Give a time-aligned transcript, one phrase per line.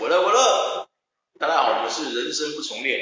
[0.00, 0.88] 我乐我乐，
[1.38, 3.00] 大家好，我是人生不重练，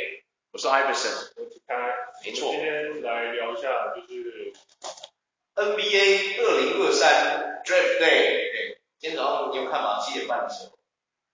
[0.52, 1.74] 我是 Iverson，我是开，
[2.22, 4.52] 没错，今天来聊一下就是
[5.54, 10.00] NBA 二零二三 Draft Day，对，今天早上你有看吗？
[10.00, 10.78] 七点半的时候，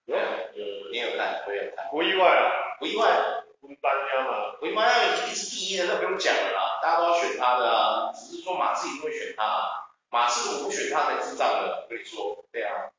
[0.04, 12.93] 有，有，你有看，我也有看，不意外啊，不意外，温班亚马，温班亚一定是第一的，那不用讲了啦，大家都要选他的啊，只是说马刺一定会选他，马刺如果不选他才智障了，我跟你说，对啊。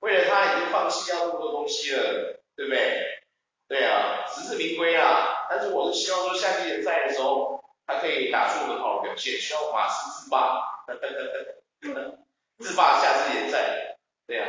[0.00, 3.20] 为了他已经放弃掉那么多东西了，对不对？
[3.66, 5.46] 对啊，实至名归啊。
[5.48, 10.84] 但是我是希望说夏季联赛的时候，他可以打出很好的表现，希望马刺自霸，
[12.58, 13.96] 自霸夏季联赛。
[14.26, 14.46] 对啊，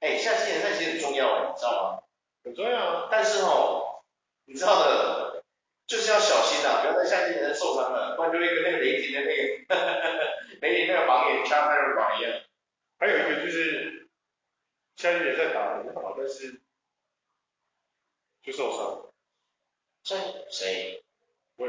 [0.00, 2.02] 哎，夏季联赛其实很重要，你知道吗？
[2.44, 3.08] 很重要啊。
[3.10, 4.02] 但是哦，
[4.46, 5.44] 你知道的，
[5.86, 9.42] 就是要小心啊，不要在夏季联赛受伤了，不然就会跟那个雷霆的那个
[10.62, 12.32] 雷霆那个榜眼加菲尔榜一样。
[12.98, 13.93] 还有一个就是。
[15.04, 16.62] 夏季联赛打得很好，但是
[18.42, 19.12] 就受伤。
[20.02, 20.16] 谁？
[20.50, 21.04] 谁？
[21.56, 21.68] 我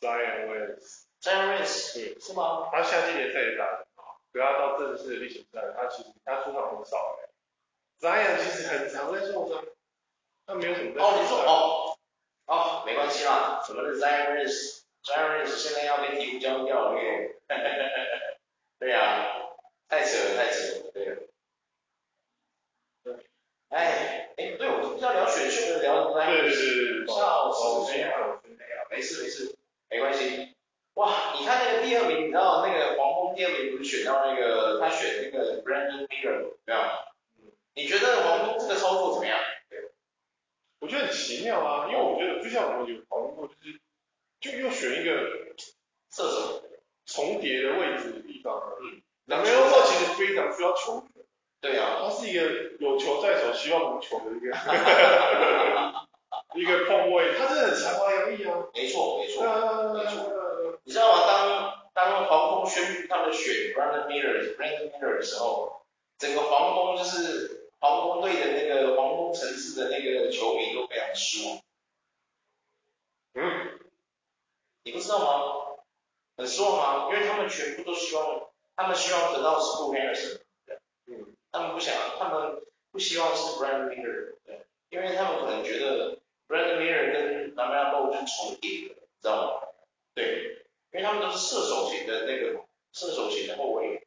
[0.00, 1.02] ，Zion Williams。
[1.20, 2.24] Zion Williams。
[2.24, 2.70] 是吗？
[2.72, 7.28] 他夏季联赛也打得很好，可他到正式的例行赛，他其实他出场很少哎。
[8.00, 9.62] Zion 其实很常在受伤，
[10.46, 11.02] 他没有什么在。
[11.04, 11.98] 哦，你说哦，
[12.46, 16.98] 哦，没关系啦，什么是 Zion Williams？Zion Williams 现在要跟鹈鹕交易掉了，
[18.80, 19.42] 对呀，
[19.88, 20.81] 太扯了，太扯了，对。
[23.72, 26.50] 哎，哎，对，我不知道聊选秀的聊什么来着？
[26.50, 28.08] 是是，笑死，没有，
[28.90, 29.56] 没事没事，
[29.88, 30.54] 没关系。
[30.92, 36.80] 哇，你看那个第二名，你知道那个黄蜂第二名不是选到那个他选那个 Brandon Miller 没有？
[37.40, 39.38] 嗯，你觉得黄蜂这个操作怎么样？
[39.70, 39.78] 对，
[40.78, 43.80] 我觉得很奇妙啊，因为我觉得就像我们有讨论过，就是
[44.38, 45.54] 就又选一个
[46.10, 46.62] 射手
[47.06, 51.02] 重叠的位置的地方，嗯，那没有说其实非常需要球。
[51.62, 52.42] 对啊，他是一个
[52.80, 54.50] 有球在手，希望无球的一个
[56.54, 58.66] 一个空位，他真的很才华洋溢啊。
[58.74, 59.42] 没错，没错，
[59.94, 60.80] 没错。
[60.84, 61.22] 你知道吗？
[61.26, 65.84] 当当黄蜂宣布他们选 Brandon Miller、Brandon Miller 的时候，
[66.18, 71.60] 整个黄蜂就是黄蜂队的那个黄蜂城市的那个球迷都非常失望。
[73.34, 73.78] 嗯，
[74.82, 75.76] 你不知道吗？
[76.36, 77.08] 很失望吗？
[77.14, 80.40] 因为他们全部都希望，他们希望得到 Scoot Henderson。
[81.06, 81.34] 嗯。
[81.52, 82.62] 他们不想，他们
[82.92, 84.60] 不希望是 brand leader，对，
[84.90, 89.68] 因为他们可能觉得 Brandon Miller 跟 LaMelo Ball 是重叠的，知道吗？
[90.14, 92.60] 对，因为他们都是射手型的那个
[92.92, 94.06] 射手型的后卫，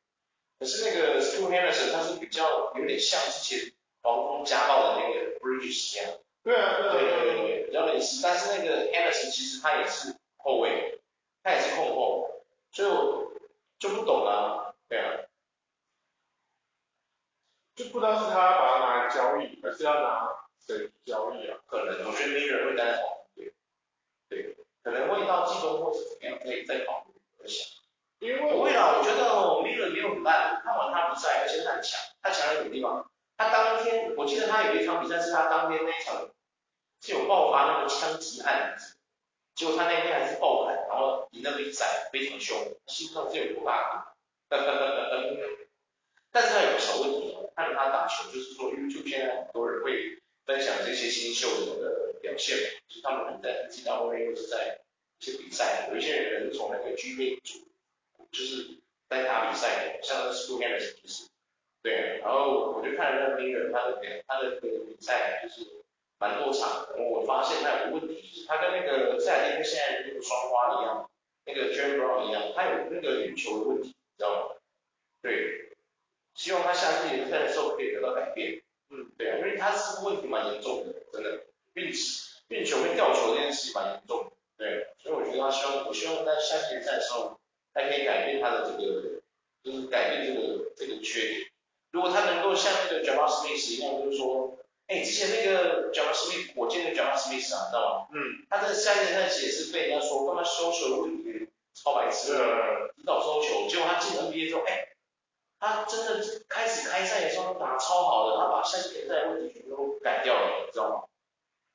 [0.60, 11.00] 可是那个 Scoot Henderson 他是比较有点像之前黄蜂家暴的那个 Bridges 一样，对啊，对啊，对对对，比较类似，但是那个 Henderson 其实他也是后卫，
[11.42, 12.30] 他也是控后，
[12.72, 13.34] 所以我
[13.80, 15.22] 就不懂啊，对啊。
[17.76, 20.30] 就不知道是他把它拿来交易，还是要拿
[20.66, 21.58] 谁交易啊？
[21.68, 23.52] 可能我觉得没人会待在黄蜂，
[24.30, 27.20] 对，可能会到季中或者怎么样，可以再考虑。
[27.38, 27.68] 我想，
[28.20, 33.10] 因为不会啦，我觉得哦，Miller 没有很烂，看完他在，而且他很强，他强在什么地方？
[33.38, 36.30] 他当天，我记得他有一场比赛是他当天那一场
[37.02, 38.78] 是有爆发那个枪击案，
[39.56, 44.14] 结果他那天还是爆盘，然后赢了比赛，非常凶，心脏是有多大？
[44.50, 47.36] 但是他有个小问题。
[47.56, 52.58] 看着他打球，就是说因为就现在很多人会分享这些新秀的那个表现，
[52.90, 54.82] 就是他们在 NCAA 或者在
[55.20, 57.66] 一些比赛，有一些人是从那个 G League 组，
[58.30, 58.78] 就是
[59.10, 61.30] 在打比赛，像是 Scoot Henderson 就是，
[61.82, 62.74] 对，然后
[63.34, 65.84] 我就看了那个他的他的那个比赛，就是
[66.20, 71.10] 蛮多场，的我发现他有个问题，就是他跟那个赛丁克现在那个双花一样，
[71.46, 74.56] 那个 j a m e Brown 一样，他有那个运球，你知道吗？
[75.22, 75.62] 对。
[76.36, 78.62] 希望他夏季联赛的时候可以得到改变。
[78.90, 81.90] 嗯，对啊，因为他是问题蛮严重的，真的运
[82.50, 84.32] 运球跟掉球这件事蛮严重的。
[84.58, 87.40] 对，所以我觉得他希望，我希望在夏季联赛的时候，
[87.74, 89.22] 他可以改变他的这个，
[89.64, 91.50] 就是改变这个这个缺点。
[91.92, 94.58] 如果他能够像那个 Jabari Smith 一样，就是说，
[94.88, 98.08] 哎，之前那个 Jabari Smith，我见那个 Jabari Smith 啊，你知道吗？
[98.12, 98.46] 嗯。
[98.50, 102.34] 他在夏季联赛也是被人家说，干嘛收球的问题超白痴，
[102.98, 104.90] 指导收球，结果他进 NBA 之后，哎。
[105.58, 111.04] 他真的开始开赛的时候打超好的，他把夏季联赛问题全部都改掉了，你知道吗？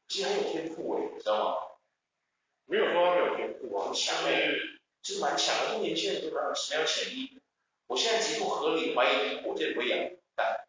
[0.07, 1.57] 其实很有天赋诶，你知道吗？
[2.67, 4.55] 没有说他没有天赋啊，很强诶，
[5.03, 7.41] 其实蛮强的，这年轻人都蛮有蛮有潜力。
[7.89, 8.39] 我现在极
[8.95, 9.99] 怀疑火箭不会养
[10.35, 10.67] 蛋。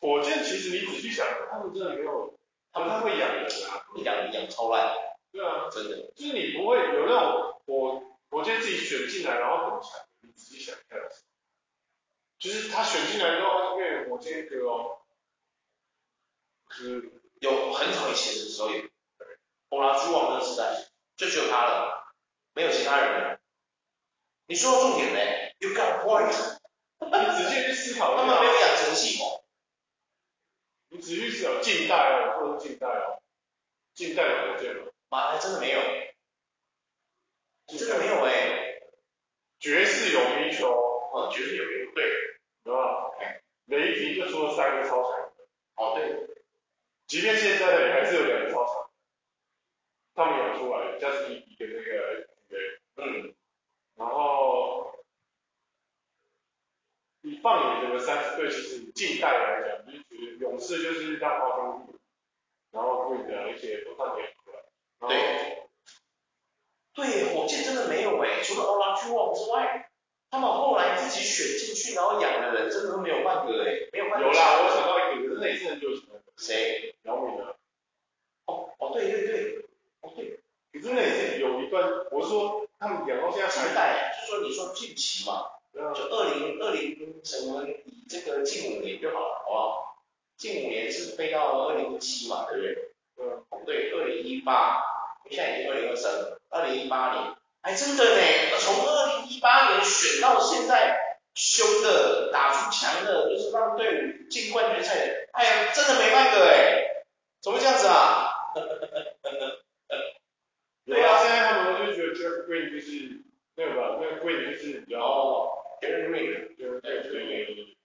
[0.00, 2.38] 火箭其实你仔细想，他们真的没有，
[2.72, 4.94] 他们会养人啊，你养你养超烂。
[5.30, 10.96] 对啊，真的，就是你不会有那种我火箭自己选进来然后很强，你仔细想一下。
[12.38, 15.00] 就是他选进来之后，他就变火箭哥哦。
[16.80, 17.10] 嗯，
[17.40, 18.84] 有很早以前的时候有，
[19.70, 20.86] 欧拉居王的时代
[21.16, 22.14] 就只有他了，
[22.54, 23.40] 没有其他人了。
[24.46, 25.18] 你说到重点呢
[25.58, 26.58] ，You got point。
[27.00, 29.44] 你仔细去思考，他们没有养成系统。
[30.90, 33.22] 你仔细去思考，近代哦，或者近代哦，
[33.94, 35.80] 近代的火箭哦，妈还真的没有，
[37.66, 38.80] 真的没有哎。
[39.60, 40.70] 爵士有名球，
[41.12, 42.04] 哦，爵士有皮球，对，
[42.64, 43.10] 对吧？
[43.66, 45.32] 雷霆就出了三个超强。
[45.76, 46.26] 哦，对。
[47.06, 48.90] 即便现在的还是有两个超强。
[50.14, 53.34] 他们养出来，加斯皮皮跟那个，对，嗯。
[53.96, 54.77] 然后，
[57.28, 61.94] 你放眼整个三十队，其实近代来讲，就是觉得勇士就是让花生米，
[62.72, 65.08] 然后会的一些不断点出来。
[65.08, 65.68] 对。
[66.94, 69.84] 对，火箭真的没有哎，除了欧拉朱旺之外。
[70.30, 74.26] 他们后来自己选进去，然后养的人真的都没有半个哎，没有半个。
[74.26, 76.08] 有啦，我想到一个，可是那也是很久以前。
[76.36, 76.94] 谁？
[77.04, 77.54] 姚明啊。
[78.44, 79.64] 哦哦，对对对，
[80.02, 80.38] 哦对。
[80.70, 83.68] 可是那也是有一段，我是说他们养到现在还。
[83.68, 85.46] 近代，就说你说近期嘛，
[85.94, 87.14] 就二零二零，
[87.46, 90.02] 我们以这个近五年就好了，好不好？
[90.36, 92.76] 近五年是飞到二零一七嘛，对不对？
[93.18, 93.44] 嗯。
[93.50, 94.82] 哦对，二零一八，
[95.30, 97.34] 现在已经二零二三了，二零一八年。
[97.60, 98.20] 哎真的呢，
[98.60, 107.04] 从二零一八年选到现在，凶的打出强的，就是让队伍进冠军赛的，哎呀，真的没半个哎，
[107.42, 108.30] 怎么会这样子啊？
[110.86, 113.20] 对啊，现在他们就觉得 Jeff Green 就是
[113.56, 117.76] 那个吧，那个 Green 就是比较哦，Jeff Green，对对对对对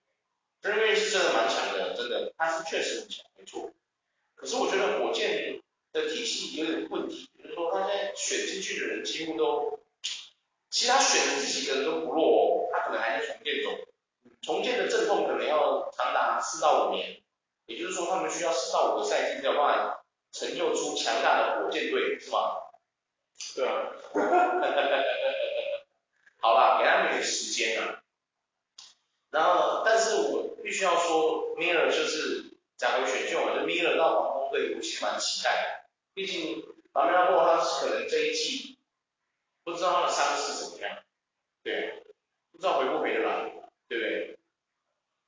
[0.62, 3.72] ，Jeff Green 是真的蛮强的，真的，他是确实很强，没错。
[4.36, 5.62] 可是我觉得火箭
[5.92, 7.30] 的体系有点问题。
[7.38, 9.80] 就是说，他现在选进去的人几乎都，
[10.69, 13.78] 其他选的这几个人都不弱哦，他可能还在重建中，
[14.42, 17.22] 重建的阵痛可能要长达四到五年，
[17.66, 22.57] 也就是说，他们需要四到五个赛季才有办法成就出强大的火箭队，是吗？
[23.56, 23.92] 对啊。
[26.44, 28.04] 好了，给他们一点时间啊。
[29.31, 36.62] 然后，但是我必须要说，Miller 就是讲回选秀嘛，就 Miller 到黄蜂队，我其实蛮期待的，毕竟。
[36.95, 38.78] 马梅拉霍他可能这一季
[39.63, 41.00] 不知道他的伤势怎么样，
[41.63, 42.04] 对，
[42.51, 43.50] 不知道回不回得来，
[43.88, 44.40] 对不对？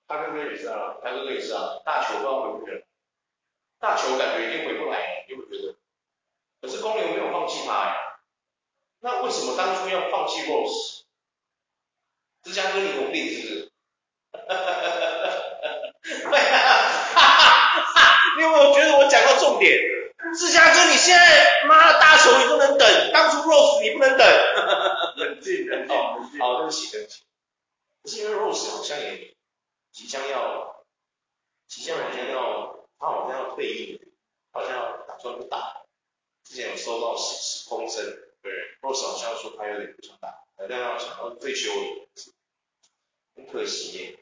[0.08, 2.84] 他哥哥也是啊，他哥哥也是啊，大球不知道回不回来，
[3.80, 5.76] 大球感觉一定回不来，因为觉得，
[6.62, 8.20] 可是公牛没有放弃他呀，
[9.00, 10.95] 那为什么当初要放弃 Rose？
[12.46, 13.72] 芝加哥你有病是不是？
[14.48, 15.02] 哈哈哈哈
[15.62, 16.62] 哈哈，对啊，
[17.16, 19.80] 哈哈哈，因为我觉得我讲到重点。
[20.38, 24.28] 芝加哥，你现在妈的大手你不能等，当初 Rose 你不能等。
[25.18, 26.40] 冷静，冷静，冷静。
[26.40, 27.24] 好，对不起，对不起。
[28.04, 29.36] 不是因为 Rose 好像也
[29.92, 30.86] 即将要，
[31.68, 34.00] 即将好像要，他好像要退役，
[34.52, 35.82] 好像要打算不打。
[36.44, 37.16] 之前有收到
[37.70, 38.04] 风声，
[38.44, 38.52] 对
[38.82, 42.08] ，Rose 好像说他有点不想打，好像要想要退休了，
[43.36, 44.20] 很可惜耶。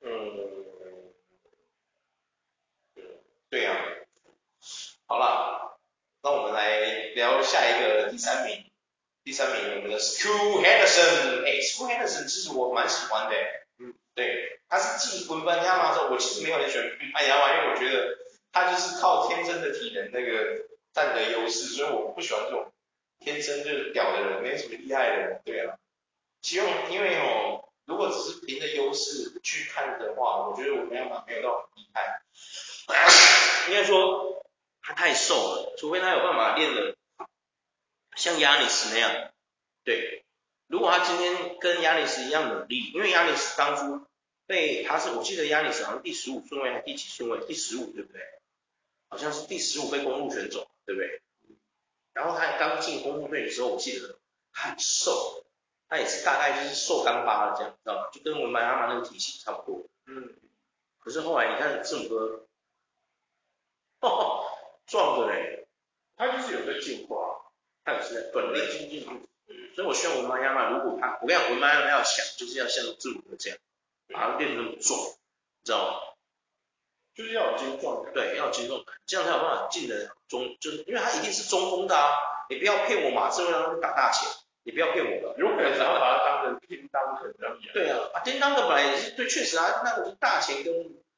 [0.00, 0.50] 嗯。
[3.50, 3.84] 对呀、啊，
[5.06, 5.78] 好了，
[6.22, 6.80] 那我们来
[7.14, 8.72] 聊下一个第三名，
[9.24, 13.36] 第三名我们的 School Henderson，哎，School Henderson 其实我蛮喜欢的，
[13.78, 18.16] 嗯，对，他是继文班亚马之后，我其实没有很喜欢文班亚马，因为我觉得
[18.52, 20.64] 他就是靠天生的体能那个
[20.94, 22.72] 占得优势，所以我不喜欢这种
[23.18, 25.76] 天生就是屌的人，没什么厉害的人，对啊，
[26.42, 32.22] 其实因为哦，如果只是凭着优势去看的话，我觉得文班亚马没有到很厉害。
[33.68, 34.44] 应该说
[34.82, 36.96] 他太瘦了，除非他有办法练的
[38.16, 39.30] 像亚里斯那样。
[39.84, 40.24] 对，
[40.66, 44.06] 如果他今天跟亚里斯一样努力，因为亚里斯当初
[44.46, 47.38] 被他是我记得亚里斯好像第十五顺位还是第几顺位？
[47.46, 48.20] 第十五对不对？
[49.08, 51.22] 好像是第十五被公鹿选走，对不对？
[52.12, 54.18] 然后他刚进公鹿队的时候，我记得
[54.52, 55.44] 他很瘦，
[55.92, 58.08] 他也是大概就是瘦干巴的这样，知道吗？
[58.10, 59.84] 就跟文班亚马那个体型差不多。
[60.06, 60.34] 嗯。
[61.00, 62.46] 可是后来你看字母哥。
[64.00, 64.46] 哦，
[64.86, 65.68] 壮的嘞，
[66.16, 67.52] 他就是有在进化，
[67.84, 69.28] 他也是在本领进进步，
[69.74, 73.58] 所以我希望文班亚马如果他，我跟你讲，文班亚马要想，就是要像字母哥这样，
[74.08, 76.00] 把他练得那么壮，你知道吗？
[77.14, 82.10] 就是要有精壮感，对，要有精壮感，这样才有办法进的中，就是因为他一定是中锋的啊，
[82.48, 84.28] 你不要骗我马刺会让他打大前，
[84.64, 90.72] 你不要骗我了，有可能想要把他当成叮当可能这样对啊，啊叮当的本来也是对，确实啊，那个是大前跟。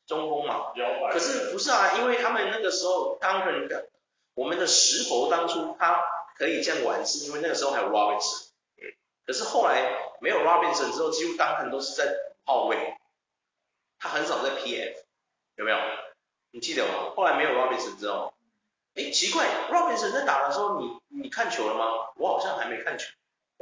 [0.07, 0.75] 中锋嘛，
[1.11, 3.89] 可是不是啊，因为他们那个时候当人的，
[4.35, 5.99] 我们的石佛当初他
[6.37, 8.51] 可以这样玩，是因为那个时候还有 Robinson，
[9.25, 12.77] 可是后来没有 Robinson 之后，几乎当肯都是在后卫，
[13.99, 14.95] 他很少在 PF，
[15.57, 15.79] 有没有？
[16.51, 17.15] 你记得吗？
[17.17, 18.35] 后来没有 Robinson 之后，
[18.97, 22.13] 哎，奇怪，Robinson 在打的时候，你你看球了吗？
[22.17, 23.07] 我好像还没看球。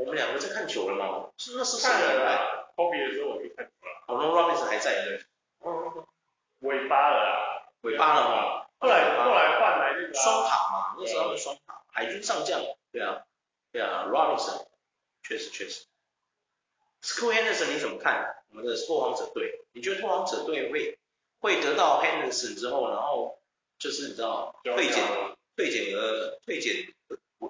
[0.02, 1.30] 我们两个在看球了吗？
[1.38, 2.36] 是那是谁来？
[2.74, 4.04] 科比的时候我没看球了。
[4.08, 5.24] 我们 Robinson 还在对。
[5.60, 6.04] 嗯。
[6.60, 7.70] 尾巴了啦。
[7.82, 8.68] 尾巴了哈。
[8.80, 12.60] 后来后来换来那个双塔嘛，那时候是双塔，海军上将。
[12.90, 13.22] 对啊，
[13.70, 14.66] 对啊，Robinson，
[15.22, 15.86] 确实确实。
[17.00, 18.34] School Henderson 你怎么看？
[18.50, 20.98] 我们的拓荒者队，你觉得拓荒者队会
[21.40, 23.38] 会得到 Henderson 之后，然后
[23.78, 25.04] 就是你知道退减
[25.56, 26.92] 退减额退减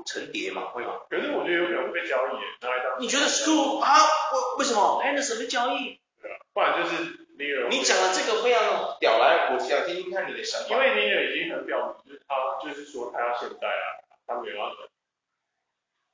[0.05, 1.01] 层叠嘛，会吗？
[1.11, 3.01] 可是我觉得有可能会被交易，拿来当。
[3.01, 3.99] 你觉得 School 啊？
[4.33, 6.01] 为为什么 Henderson 被交易？
[6.23, 7.69] 对啊，不然就是尼尔。
[7.69, 10.69] 你讲的这个非常屌，来，我想听听看你的想法。
[10.71, 14.89] 因为尼尔已经很表明，就是他就是说他要现在啊，他没有要等，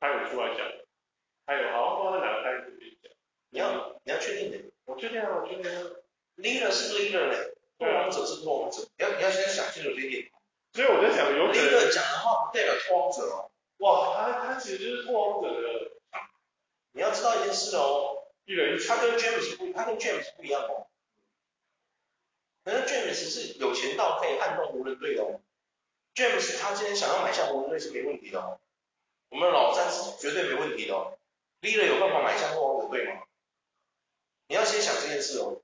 [0.00, 0.66] 他有出来讲，
[1.46, 3.12] 他有好像不知道在哪个开始跟你讲。
[3.50, 4.58] 你要你要确定的。
[4.86, 5.82] 我确定啊，我确定啊。
[6.38, 8.82] Leader 是 Leader 嘞，拓荒者是拓荒者。
[8.96, 10.30] 你要你要先想清楚这一点。
[10.72, 11.54] 所以我在想，有可能。
[11.54, 13.50] Leader 讲的话不代表拓荒者哦。
[13.78, 15.90] 哇，他他其实就是拓荒者的。
[16.92, 18.24] 你要知道一件事哦，
[18.98, 20.86] 跟 James 不，他跟 James 不一样哦。
[22.64, 25.40] 可是 James 是有钱到可以撼动湖人队的哦。
[26.14, 28.60] James 他今天想要买下湖人队是没问题的哦。
[29.30, 31.18] 我们老詹是绝对没问题的哦。
[31.60, 33.22] l i l 有办法买下拓荒者队吗？
[34.48, 35.60] 你要先想这件事哦。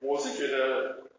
[0.00, 1.10] 我是觉得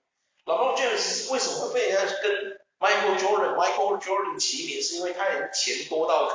[0.45, 4.81] ，LeBron James 为什么会被人家跟 Michael Jordan、Michael Jordan 齐名？
[4.81, 6.29] 是因为他人钱多到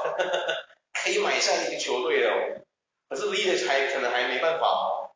[0.92, 2.63] 可以买下一个球队哦。
[3.08, 5.10] 可是 Leader 还可能还没办法哦。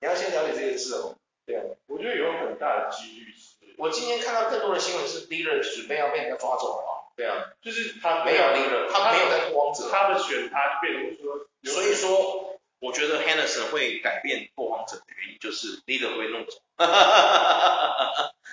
[0.00, 1.16] 你要先了解这件事哦。
[1.46, 3.56] 对啊，我觉得有很大的几率是。
[3.78, 6.92] 我今天看到更多的新闻是 Leader 准备要被人家抓走了啊。
[7.16, 9.88] 对啊，就是他没有 Leader，他没有在拓荒者。
[9.90, 12.52] 他的选他变成说，所以说。
[12.78, 16.58] 我觉得 Henderson 会改变拓荒者的原因就是 Leader 会弄走，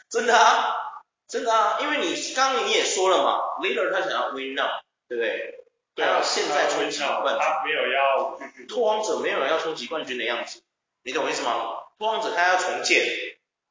[0.10, 4.70] 真的啊，真的啊，因为你刚刚你也说了嘛，Leader 他想要 Win Now，
[5.10, 5.63] 对不对？
[5.96, 10.62] 他要现在冲击冠军，他没有要拓荒者没有人要冲击冠军的样子，
[11.04, 11.84] 你懂我意思吗？
[11.98, 13.06] 拓荒者他要重建，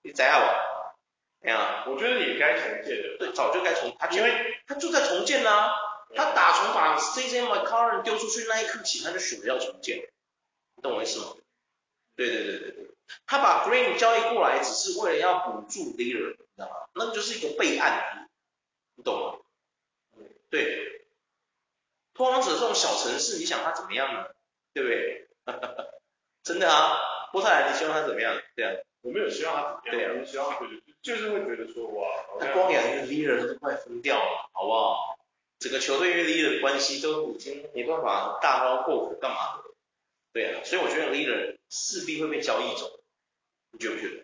[0.02, 0.68] 你怎样吧？
[1.42, 5.72] 哎呀，我觉得也该重建的，对，早就该重，他因为他就在重建啊，
[6.14, 10.08] 他打从把 CJ McCollum 丢出去那一刻起，他就选择要重建。
[10.76, 11.34] 你懂我意思吗？
[12.14, 12.86] 对对对对对，
[13.26, 16.76] 他把 Green 交易过来，只是为了要补助 Leader，你知道吗？
[16.94, 18.28] 那个就是一个备案，
[18.94, 19.38] 你懂吗？
[20.48, 21.01] 对，
[22.14, 24.26] 拓荒者这种小城市，你想他怎么样呢？
[24.74, 25.28] 对不对？
[26.42, 26.98] 真的啊，
[27.32, 28.40] 波特兰，你希望他怎么样？
[28.56, 30.56] 对啊，我没有希望他怎么样，对啊，我希望
[31.02, 32.08] 就是会觉得说哇，
[32.40, 35.18] 他光养一个 Leader 他都快疯掉了，好不好？
[35.58, 39.62] 整个球队因为 Leader 的关系都已经没办法大刀阔斧干嘛的。
[40.32, 43.00] 对啊，所以我觉得 Leader 势必会被交易走，
[43.72, 44.22] 你觉不觉得？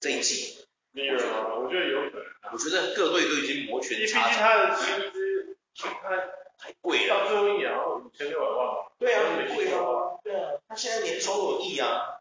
[0.00, 2.26] 这一季，Leader 啊，我觉得有可能。
[2.52, 4.28] 我觉得各队都已经摩拳擦掌。
[4.28, 5.56] 毕竟他的薪资，
[6.02, 6.10] 他
[6.58, 7.20] 太贵了。
[7.24, 8.92] 到最后一年要五千六百万吧？
[8.98, 10.18] 对啊，很贵啊。
[10.22, 12.20] 对啊，他现在年收入有亿啊。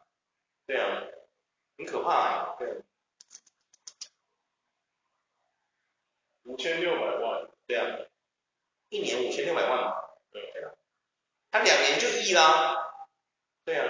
[0.66, 1.04] 对啊，
[1.78, 2.56] 很可怕啊。
[2.58, 2.82] 对。
[6.44, 7.50] 五千六百万。
[7.68, 8.00] 对啊，
[8.90, 9.96] 一年五千六百万嘛。
[10.32, 10.72] 对啊。
[11.52, 12.78] 他两年就亿啦。
[13.66, 13.88] 对啊，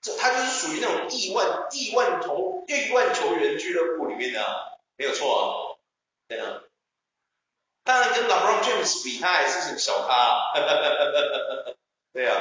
[0.00, 5.44] 这他就是属于那种亿万亿万头亿万球员俱乐部里面的啊，没有错啊，
[6.28, 6.62] 对啊，
[7.84, 10.52] 当然跟 LeBron James 比，他还是很小咖啊，
[12.12, 12.36] 对啊，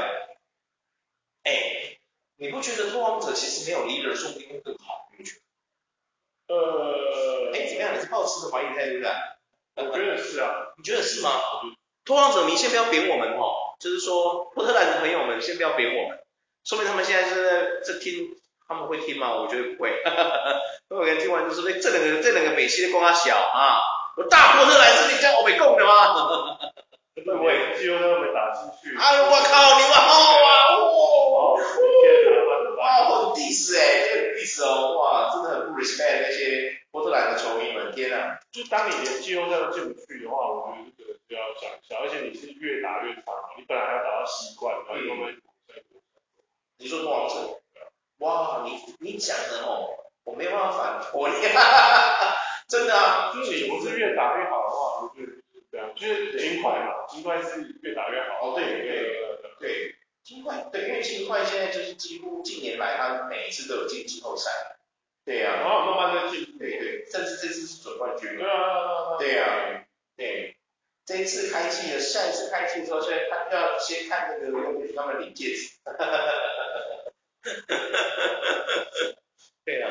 [1.44, 1.98] 哎，
[2.38, 5.10] 你不觉得拓荒者其实没有 leader 说不定会更好？
[5.18, 5.34] 你觉
[6.48, 6.56] 得？
[6.56, 7.96] 呃，哎，怎么样？
[7.96, 9.38] 你是抱持着怀疑态度的？
[9.76, 11.30] 我觉得是啊，你觉得是吗？
[12.06, 16.20] 拓荒者，你先不要贬我们哦，就是说波特兰的朋友们先不要贬我们。
[16.64, 19.36] 说明他们现在是在在听，他们会听吗？
[19.36, 20.02] 我觉得不会。
[20.04, 23.82] 哈哈哈，有人听完就说：“哎，这两个这两个北西的光啊小啊，
[24.18, 26.58] 我大货车来是你叫我没供的吗？”
[27.16, 28.98] 会不打进去。
[28.98, 30.04] 哎呦我靠，你们好
[30.44, 30.50] 啊！
[32.78, 38.40] 哇，哇，很 diss 哎，这个 diss 哦，哇，真的很不 respect 那些波特兰的球迷们，天啊！
[38.52, 45.34] 就当你连季后赛都进不去的话，我觉得这个就要想一下，而且你是越打越长，你本来还要打到习惯，然后慢慢。
[46.78, 47.62] 你说拓荒者，
[48.20, 49.88] 哇，你你讲的哦，
[50.26, 52.36] 我没办法反驳你，哈哈哈，
[52.68, 58.50] 真的啊，就是你不是越打越好的话，我觉得是这样，就是金块嘛，金块是越打越好。
[58.50, 59.30] 哦，对对对
[59.60, 64.52] 对，金块，对，因为金块现在就是几乎近年来他每一次都有进季后赛，
[65.26, 69.86] 对呀，然后慢慢的进，对对，甚至这次是总冠军，对啊，对呀，
[70.18, 70.58] 对，
[71.06, 74.52] 这一次开季的，下一次开季的时候，现在他要先看那
[75.14, 77.04] 个用他们领戒指，哈哈哈哈哈。
[79.66, 79.90] 对啊，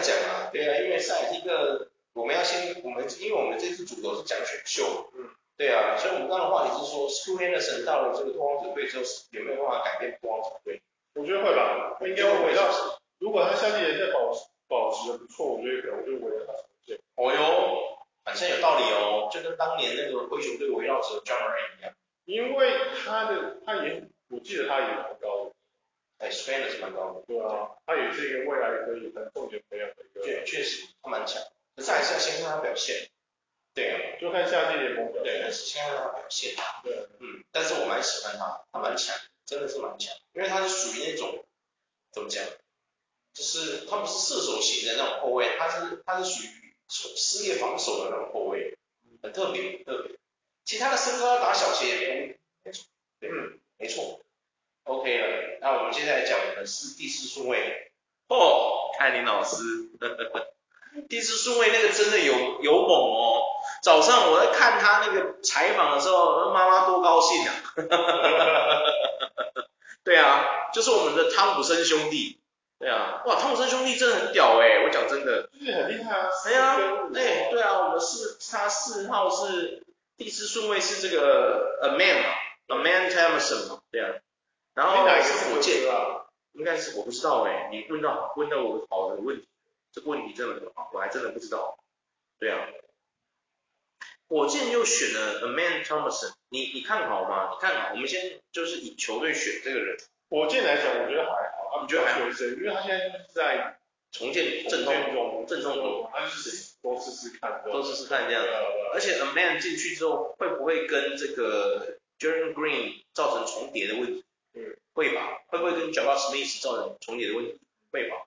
[0.00, 10.80] 讲，对啊，因为赛是一个我们要先我们因为我们这次主轴是讲选秀，嗯，对啊，所以我们刚刚的话题是说，Scoot Henderson 到了这个拓荒者队之后，有没有办法改变拓荒者队？
[11.14, 12.70] 我觉得会吧，应该会回到，
[13.18, 16.98] 如果他夏季也在保持保持的不错，我觉得可能就围绕他出现。
[17.16, 21.92] 哦哟，好像有道理哦，就跟当年那个灰熊队围绕着 Ja Morant 一样。
[22.24, 22.72] 因为
[23.04, 25.52] 他的他也，我记得他也蛮高的，
[26.18, 31.40] 哎，Spence 是蛮高的，对啊，他也是一个未来可以很重点培养的一个，对确实他蛮强，
[31.76, 33.08] 可是还是要先看他表现，
[33.74, 33.90] 对。
[33.90, 39.16] 啊，就看夏季联盟表现，对，还是先看他表现，对，嗯，但是我蛮喜欢他，他蛮强，
[39.46, 41.44] 真的是蛮强，因为他是属于那种
[42.10, 42.44] 怎么讲，
[43.32, 48.76] 就是他不是射手型的那种后卫，他是他是属于撕裂防守的那种后卫，
[49.22, 50.18] 很特别，很特别。
[50.64, 52.84] 其他的身高打小前也没没错，
[53.20, 54.20] 对，嗯，没错
[54.88, 55.58] ，OK 了。
[55.60, 57.92] 那我们接下来讲的是第四顺位，
[58.28, 59.62] 哦，看林老师，
[60.00, 60.46] 呵呵呵
[61.08, 63.42] 第四顺位那个真的有有猛哦。
[63.82, 67.54] 早上我在看他那个采访的时候，妈妈多高兴啊，
[70.02, 72.40] 对啊，就是我们的汤普森兄弟，
[72.80, 76.76] 对啊，哇，汤普森兄弟真的很屌哎，我讲真的，就是很厉害啊，哎呀，
[77.14, 79.84] 哎，对啊，我们是他四号是。
[80.18, 82.30] 第四顺位是这个 A Man 嘛
[82.66, 84.08] ，A Man Thompson 嘛，对啊。
[84.78, 89.48] 然后是火箭啊，应该是我不知道哎，你问到问到我好的问题，
[89.90, 91.76] 这个问题真的很好，我还真的不知道。
[92.38, 92.64] 对啊，
[94.28, 97.50] 火箭又选了 Aman Thompson，你你看好吗？
[97.54, 97.90] 你看好？
[97.94, 99.96] 我们先就是以球队选这个人。
[100.30, 102.20] 火箭来讲，我觉得还好，你觉得还好？
[102.20, 103.80] 因为他现在就是在
[104.12, 108.44] 重建阵中，阵痛中，他就是多试试看，多试试看这样。
[108.94, 114.24] 而且 A Man 进去之后，会不会跟这个 Jordan Green 造成重叠的问题？
[114.58, 115.40] 嗯，会吧。
[115.46, 117.60] 会不会跟 Jabari Smith 造成重叠的问题？
[117.92, 118.26] 会吧，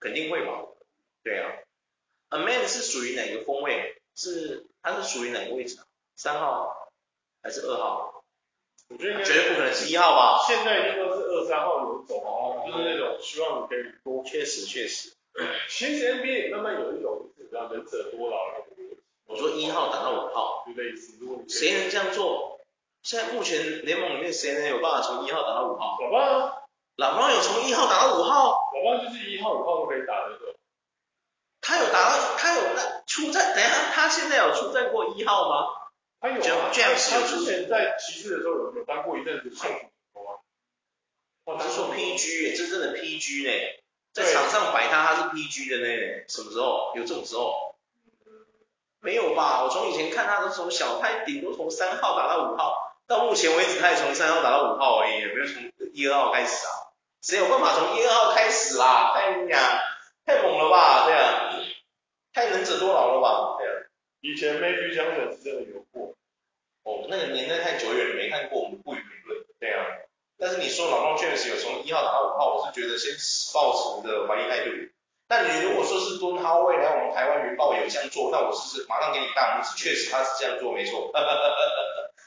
[0.00, 0.64] 肯定会吧。
[1.22, 1.52] 对啊。
[2.30, 4.02] A Man 是属于哪个风位？
[4.14, 5.86] 是，他是属于哪个位置啊？
[6.16, 6.90] 三号
[7.42, 8.24] 还是二号？
[8.88, 10.44] 我觉得绝对不可能是一号吧。
[10.46, 14.24] 现在应该是二三号有走哦，就是那种希望你可以多。
[14.24, 15.12] 确实确实。
[15.68, 18.36] 其实 NBA 也慢慢有一种就是比较能者多劳
[18.76, 18.96] 那种。
[19.26, 21.12] 我说一号打到五号，就类似。
[21.48, 22.57] 谁能这样做？
[23.08, 25.96] 现在目前联盟里面谁能有办法从一号打到五号？
[25.98, 26.52] 老邦啊，
[26.96, 28.70] 老邦有从一号打到五号？
[28.74, 30.38] 老邦就是一号、五号都可以打的。
[31.62, 33.54] 他有打到，他有那出战？
[33.54, 35.68] 等一下，他现在有出战过一号吗？
[36.20, 36.70] 他有啊。
[36.70, 39.70] James 他之前在骑士的时候有有当过一阵子控
[40.12, 40.40] 球吗？
[41.46, 43.82] 我是说 PG，真正的 PG 呢？
[44.12, 46.24] 在场上摆他，他是 PG 的呢？
[46.28, 47.74] 什么时候有这种时候？
[49.00, 49.64] 没有吧？
[49.64, 56.92] 我从以前看他都从小，他顶多从三号打到五号，到目前为止他也从三号打到五号而已，也没有从一二号开始啊。
[57.22, 59.14] 谁有办法从一二号开始啦？
[59.14, 59.82] 太呀，
[60.26, 61.06] 太猛了吧？
[61.06, 61.54] 对啊，
[62.34, 63.56] 太能者多劳了吧？
[63.58, 63.72] 对啊。
[64.20, 66.14] 以前 Magic Johnson 是真的有过。
[66.84, 69.42] 哦，那个年代太久远了，没看过，我们不予评论。
[69.58, 69.86] 对啊。
[70.38, 73.10] 但是你说老庄确实有从一号打到五号，我是觉得先
[73.54, 74.70] 抱持着怀疑态度。
[75.26, 81.10] 但你如果说是敦哈未来我们台湾云豹有这样做，那我是马上给你大拇指，确实他是这样做没错。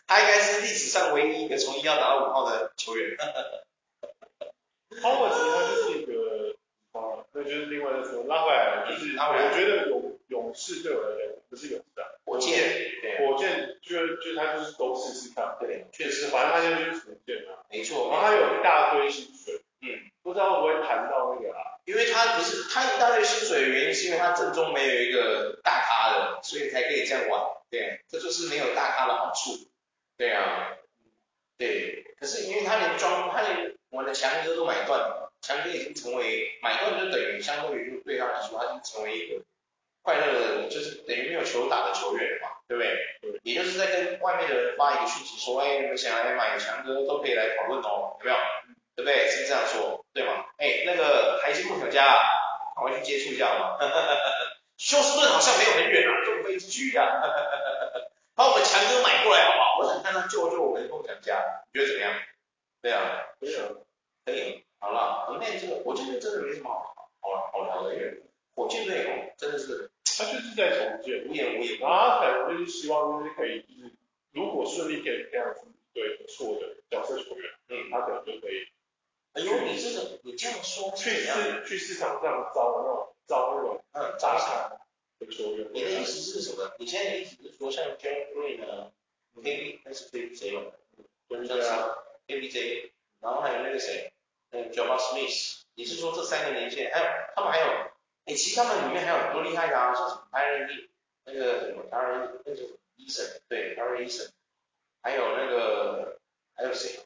[0.07, 3.17] 他应该是历史上唯一一个从一号打到五号的球员。
[5.01, 6.55] 哈维其实他就是一个
[6.91, 21.79] 啊，那就是另外一个说拉回来就是我觉得勇勇士对我来讲不是勇士啊，火箭，火箭就就他就是都试试看，对，确实，反正他现在就是火箭啊，没错，然后他有一大堆薪水，嗯，不知道会不会谈到那个啊。
[21.85, 27.41] 因为他不是他一大堆薪水的原因，是因为他正中没有一个大咖的，所以才可以这样玩。
[27.69, 29.51] 对，这就是没有大咖的好处。
[30.21, 30.77] 对啊，
[31.57, 32.05] 对。
[32.19, 39.41] 可是因为他连装，他连我的强哥都买断了，强哥已经成为买断，就等于相当于对他来说，他已经成为一个
[40.03, 42.95] 快乐的，就是等于没有球打的球员嘛，对不对？
[43.31, 43.39] 对。
[43.41, 48.37] 也就是在跟外面的人发一个讯息说，哎，你们想来买强哥都可以来讨论哦，有没有？
[48.95, 49.27] 对不对？
[49.27, 50.45] 是这样说，对吗？
[50.57, 52.21] 哎，那个台积梦想家，
[52.75, 53.79] 赶快去接触一下嘛。
[54.77, 57.01] 休斯顿好像没有很远啊，坐飞机去一下。
[58.35, 59.79] 把我们强哥买过来好不好？
[59.79, 62.13] 我想看他救救我们梦想家，你觉得怎么样？
[62.81, 63.69] 对啊，可以啊，
[64.25, 64.63] 可以。
[64.79, 68.23] 好了，我们这个火箭队真的没什么好好好聊的，因为
[68.55, 71.77] 火箭队哦，真的是他就是在重建，无言无语。
[71.79, 73.93] 他可能就是希望就是可以，就是
[74.31, 78.67] 如果顺利可以培养出对不错的角色球员，嗯，他可能就可以。
[79.33, 84.80] 哎呦，你这个你这样说，去市去市场上招那种招那种嗯渣卡的球员。
[85.73, 86.73] 你的意思是什么？
[86.79, 88.91] 你现在的意思是说像 Jalen Green 呢
[89.43, 90.63] ？K 那是 K B J 嘛？
[91.27, 91.95] 对啊
[92.27, 94.11] ，K B J，然后还有那个谁，
[94.51, 95.61] 嗯 Jabari Smith。
[95.75, 96.91] 你是说这三个年限？
[96.91, 97.05] 还有
[97.35, 97.65] 他们还有，
[98.25, 100.87] 哎，其实他们里面还有很多厉害的啊，像什么 Tyron
[101.23, 102.61] 那个什么 Tyron 那个
[102.97, 104.29] Eason，对 Tyron Eason，
[105.01, 106.19] 还有那个
[106.53, 106.99] 还有谁？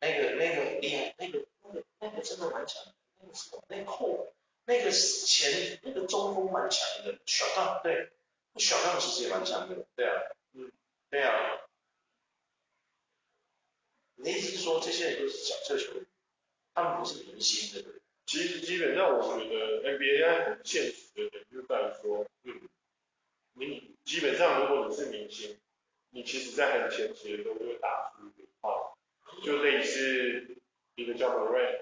[0.00, 4.32] 那个那个厉害，那个那个那个真的蛮强的，那个什么那个后
[4.64, 8.12] 那个前那个中锋蛮强的，小刚对，
[8.56, 10.20] 小刚其实也蛮强的，对啊，
[10.52, 10.70] 嗯，
[11.08, 11.58] 对啊。
[14.16, 16.04] 你的意思是说这些人都是小色球员，
[16.74, 17.88] 他们不是明星的？
[18.26, 22.68] 其实基本上我觉得 NBA 很现实的点就在于说，嗯，
[23.54, 25.58] 你基本上如果你是明星，
[26.10, 28.98] 你其实在很前期的时候就会打出一个号，
[29.42, 30.58] 就类似
[30.94, 31.80] 一个叫 Murray，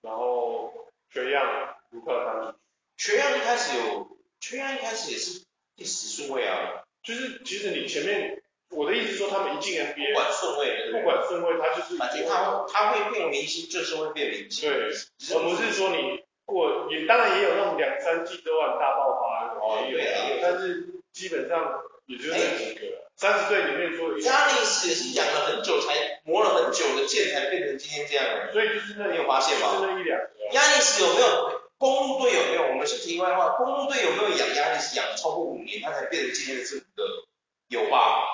[0.00, 2.56] 然后缺样卢克他们，
[2.96, 4.05] 缺样一开始有，
[4.48, 5.42] 缺样一开始也是
[5.76, 8.42] 第十顺位啊，就是其实你前面。
[8.68, 14.68] 我的意思是说，他们一进 NBA，不管顺位，不管顺位，他就是反正他他会变明星，就是会变明星。
[14.68, 14.90] 对，
[15.36, 24.18] 而不是说你过也当然也有那种两三季都很大爆发的，哦，对啊，但是基本上也就那几个，三十岁里面说。
[24.18, 29.78] 加尼斯也是养了很久才磨了很久的剑才变成今天这样，所以就是那你有发现吗？
[29.78, 30.28] 就是那一两个。
[30.50, 32.62] 加尼斯有没有公路队有没有？
[32.70, 37.26] 我们是题外话，公路队有没有养加尼斯养超过五年，他才变成今天的这个？
[37.68, 38.24] 有吧？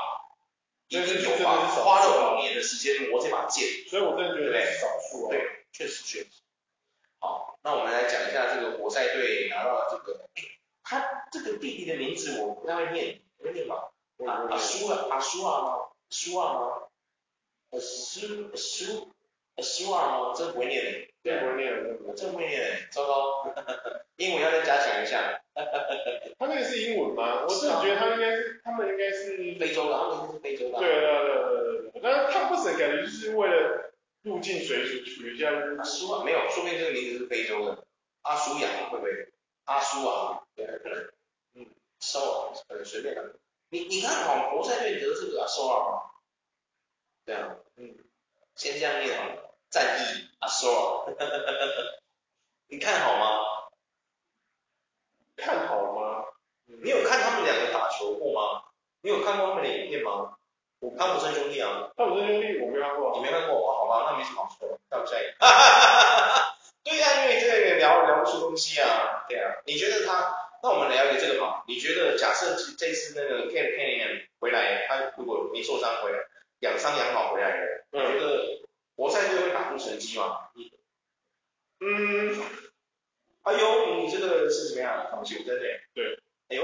[0.89, 5.31] 一定有吧，花了五年的时间磨这把剑，所以我真的觉得是少数啊。
[5.31, 6.27] 对，确实确实。
[7.19, 10.29] 好，那我们来讲一下这个活塞队拿到了这个，
[10.85, 13.89] 他这个弟弟的名字我不太会念，会念吗？
[14.27, 15.79] 阿阿苏啊，阿苏啊吗？
[16.11, 16.83] 苏啊吗？
[17.71, 18.21] 阿苏
[18.53, 19.11] 阿苏
[19.57, 20.35] 阿苏啊吗？
[20.37, 21.73] 真不会念的，这不会念，
[22.17, 23.55] 这不会念，糟糕，
[24.17, 25.41] 英文要再加强一下。
[26.39, 27.45] 他那个是英文吗？
[27.47, 30.79] 我是觉得他应该是，他们应该是非洲的，他们是非洲的。
[30.79, 35.51] 对对对对对，但是他不是感觉就是为了入境随俗取一下。
[35.79, 37.85] 阿苏啊，没有，说明这个名字是非洲的。
[38.23, 39.29] 阿苏亚会不会？
[39.65, 41.09] 阿苏啊，对，可能。
[41.55, 41.67] 嗯，
[42.01, 43.37] 苏啊，可能随便的。
[43.69, 46.03] 你你看好活塞队得这个阿苏啊吗？
[47.25, 47.95] 对啊，嗯，
[48.57, 51.07] 先这样念好了，战役阿苏啊，
[52.69, 53.39] 你看好吗？
[55.37, 56.25] 看好吗？
[56.67, 58.65] 你有看他们两个打球过吗？
[59.01, 60.37] 你有看过他们的影片吗？
[60.81, 63.57] 我汤普森兄弟啊，汤普森兄弟我没看过，你没看过？
[63.57, 65.33] 哦，好吧，那没什么好说的，那我下一个。
[65.39, 69.55] 哈哈哈哈对呀、啊，因为这个聊聊不出东西啊，对啊。
[69.65, 70.35] 你觉得他？
[70.63, 71.65] 那我们聊一个这个吧。
[71.67, 76.19] 你觉得假设这次那个 Cade Cunningham 回来，他如果没受伤回来，
[76.61, 78.63] 养伤养好回来了，你觉得
[78.97, 80.51] 活塞队会打出成绩吗？
[81.81, 82.41] 嗯。
[83.43, 85.09] 哎呦，你这个是怎么样？
[85.11, 85.81] 同学，对不对？
[85.95, 86.19] 对。
[86.49, 86.63] 哎呦，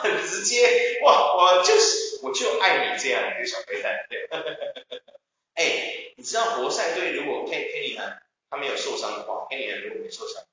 [0.00, 4.28] 很直接，哇，我就是，我就爱你这样一个小飞弹，对。
[5.54, 10.44] 哎，你知道活塞队如果 Cade Cunningham 他没有受伤的话，Cunningham 如果没受伤，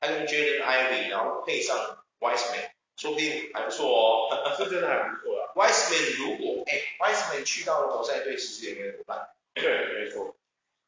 [0.00, 4.54] 他跟 Jaden Ivey 然后配上 Wiseman，说不定还不错哦。
[4.56, 5.52] 是真的还不错啊。
[5.54, 9.28] Wiseman 如果哎，Wiseman 去到了活塞队，其实也没有多烂。
[9.54, 10.34] 对，没错。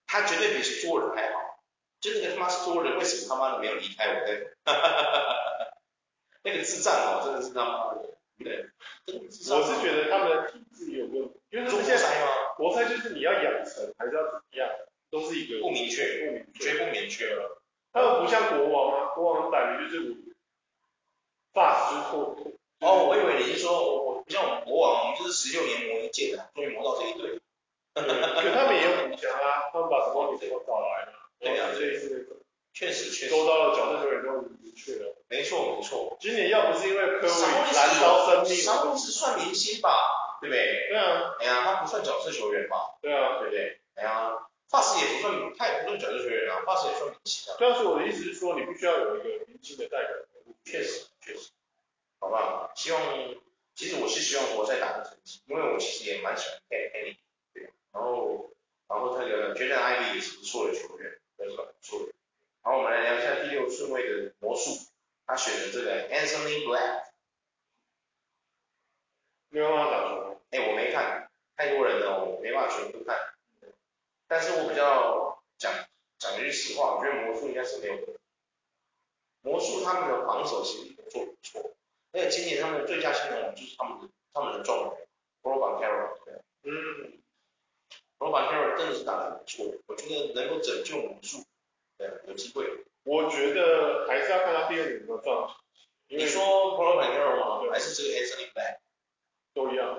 [0.06, 1.38] 他绝对比 Stewart 还好。
[2.00, 4.26] 就那个他妈 Stewart 为什么他妈的没有离开我？
[4.26, 5.66] 对，哈哈哈哈哈。
[6.42, 6.94] 那个智障
[7.54, 7.99] 哦，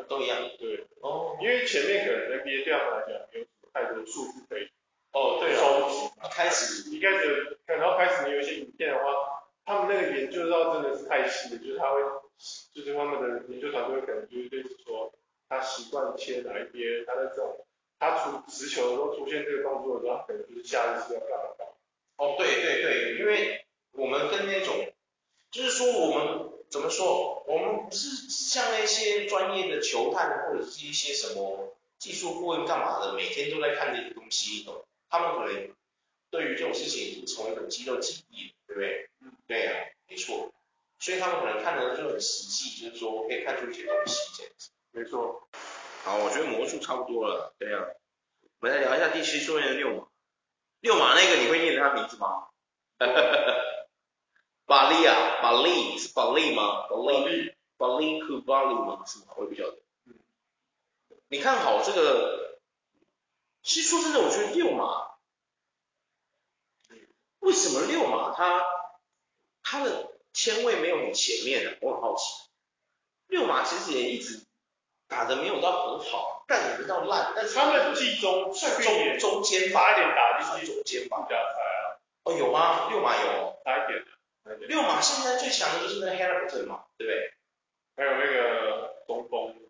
[0.07, 0.85] 都一样对。
[1.01, 1.37] 哦。
[1.41, 4.69] 因为前面可能在憋这样来讲没有什么太多的数据可以。
[5.11, 6.89] 哦对哦一开始。
[6.91, 9.03] 一开始可能要开始你有一些影片的话
[9.65, 12.01] 他们那个研究到真的是太细了就是他会
[12.73, 15.13] 就是他们的研究团队可能就是对你说
[15.49, 17.65] 他习惯切哪一边他在这种
[17.99, 21.13] 他出直球的时候出现这个动作的时候他可能就是下意识
[30.29, 34.85] 或者是一些什么技术顾问干嘛的，每天都在看这些东西，懂？
[35.09, 35.75] 他们可能
[36.29, 39.09] 对于这种事情已经成为一种肌肉记忆，对不对？
[39.21, 40.51] 嗯，对呀、啊，没错。
[40.99, 44.69] 所以他们可能看的就很实际，就是说可以看出一些东西这样子。
[44.91, 45.47] 没错。
[46.03, 47.85] 好，我觉得魔术差不多了，对呀、啊。
[48.59, 50.07] 我们来聊一下第七顺位的六码。
[50.81, 52.47] 六马那个你会念他名字吗？
[54.65, 56.87] 巴利啊，巴利是巴利吗？
[56.87, 59.03] 巴利，巴利库巴利吗？
[59.05, 59.33] 是吗？
[59.37, 59.80] 我也不晓得。
[61.31, 61.37] 嗯。
[61.37, 62.59] 你看好这个？
[63.63, 65.11] 其实说真的，我觉得六马，
[67.39, 68.63] 为什么六马它
[69.63, 70.11] 它的？
[70.33, 72.23] 签位没有很前面的，我很好奇。
[73.27, 74.45] 六马其实也一直
[75.09, 81.27] 打的没有到很好，但也不到烂，但是他们季中算中中间吧，一点打进去中间吧。
[81.29, 81.99] 啊。
[82.23, 82.87] 哦，有吗？
[82.89, 83.61] 六马有。
[83.65, 84.05] 差一点。
[84.69, 87.33] 六马现在最强的就是那个 Haliburton 嘛，对不对？
[87.97, 89.60] 还有那个中锋。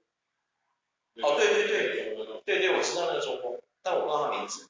[1.21, 4.67] 哦，对对对，对对，我知道那个中锋，但我不知道他名字。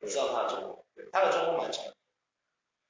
[0.00, 1.84] 我知道他的中锋，对，他的中锋蛮强。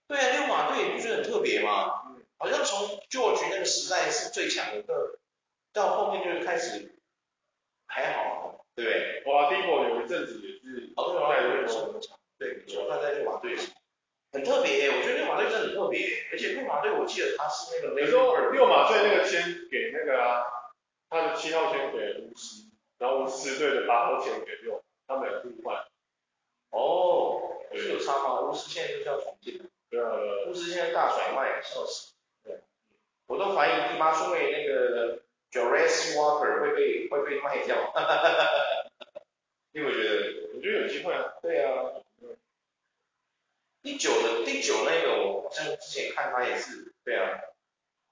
[0.09, 2.03] 对啊，六马队你不觉得很特别吗？
[2.37, 5.19] 好像从 George 那个时代是最强的，
[5.73, 6.95] 到后面就开始
[7.87, 9.23] 还好，对不对？
[9.27, 13.57] 哇，Oladipo 有一阵子也是，哦对，他也是很强，对，就他在六马队
[14.33, 20.45] 很特别，我觉得六马队真的很特别，而且六马队我记得他是那个，有时候六马队那个签给那个啊，
[21.09, 22.65] 他的七号签给巫师，
[22.99, 25.85] 然后巫师队的八号签给六，他们俩互换。
[26.71, 28.43] 哦，是有差吗？
[28.43, 30.11] 巫师现在就是要重建，对啊，
[30.49, 32.13] 巫师现在大甩卖，笑死。
[32.43, 32.61] 对
[33.27, 39.21] 我都怀疑第八顺位那个 Jarace Walker 会被会被卖掉，哈哈哈哈哈。
[39.73, 41.35] 因为我觉得，我觉得有机会啊。
[41.43, 42.01] 对啊。
[43.83, 47.39] 第九的第九那个我好像之前看他也是，对啊。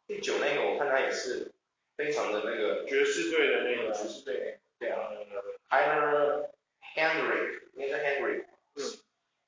[0.07, 1.51] 第九那个我看他也是
[1.97, 4.99] 非常的那个爵士队的那个爵士队，对啊。
[5.71, 6.51] Tyler
[6.97, 8.45] Henry，那个 Henry。
[8.75, 8.83] 嗯。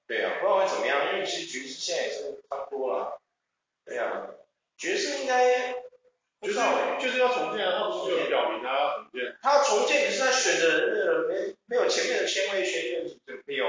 [0.07, 3.21] 对啊，不知道会怎么样，因为其实爵士现在也是差不多了。
[3.85, 4.31] 对啊。
[4.79, 5.75] 爵士应该
[6.39, 9.37] 不知道、欸、就是要重建，他不是就表明他要重建。
[9.43, 13.67] 他重建，可是他选的那个没没有前面的签位选的就没有。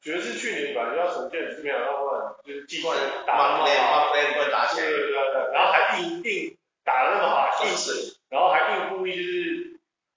[0.00, 2.94] 爵士去年本来就要重建，只是没想到后来就是计划
[3.26, 9.67] 打那么好，对对对，然后还硬硬打的那么好，硬死，然后还硬故意就是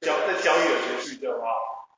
[0.01, 1.47] 交在交易的情绪，知道吗？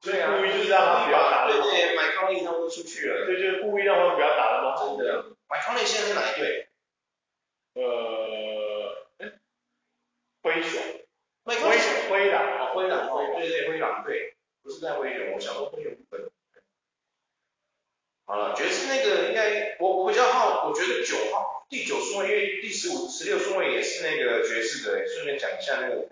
[0.02, 1.48] 对啊，故意就是让他不要打。
[1.48, 3.26] 对对，买康利他们都出去了。
[3.26, 4.98] 对，就是故意让他们不要打那么好。
[4.98, 6.68] 真的，买康利现在是哪一队？
[7.76, 9.32] 呃，哎，
[10.42, 10.82] 灰熊，
[11.46, 11.78] 灰灰
[12.10, 16.30] 灰狼，哦，灰狼，哦，对对，灰狼，对，不是在灰熊，我想说灰熊部分。
[18.26, 26.08] 好了，爵士那个应该，我我比较好，我觉得九号第九顺位，因为第十五、十六顺位也是那个爵士的，顺便讲一下那个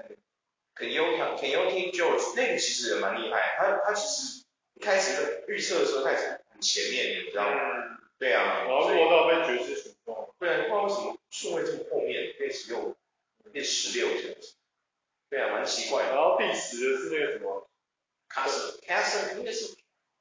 [0.75, 7.57] Keyonte George，那个其实也蛮厉害，他他其实一开始的预测的时候开始很前面，你知道吗？
[7.57, 11.17] 嗯、对啊，然后落到被爵士选中，对啊，不知道为什么。
[11.33, 12.93] 顺位这么后面，变十六，
[13.53, 14.55] 变十六这样子，
[15.29, 16.13] 对啊，蛮奇怪的。
[16.13, 17.69] 然后第十的是那个什么
[18.27, 19.73] ，Cason，Cason 应该是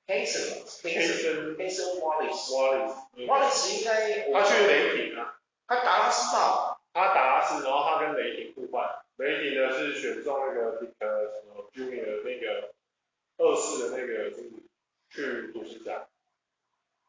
[0.06, 5.34] Cason，Cason，Cason Wallace，Wallace，Wallace 应该他去雷霆啊，
[5.66, 8.88] 他达拉斯吧，他达拉斯，然后他跟雷霆互换，
[9.20, 12.72] 雷霆呢是选中那个呃什么 Junior 那个
[13.36, 14.50] 二世的那个就是
[15.10, 16.08] 去独行侠，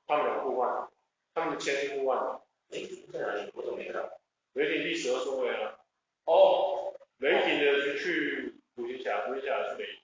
[0.06, 0.90] 他们俩互换，
[1.34, 2.42] 他们的签是互换的。
[2.72, 3.50] 哎，在哪里？
[3.54, 4.20] 我怎么没看到？
[4.54, 5.80] 雷霆第十二顺位啊。
[6.26, 6.94] 哦。
[7.20, 10.02] 雷霆的是去独行侠，独行侠是雷霆。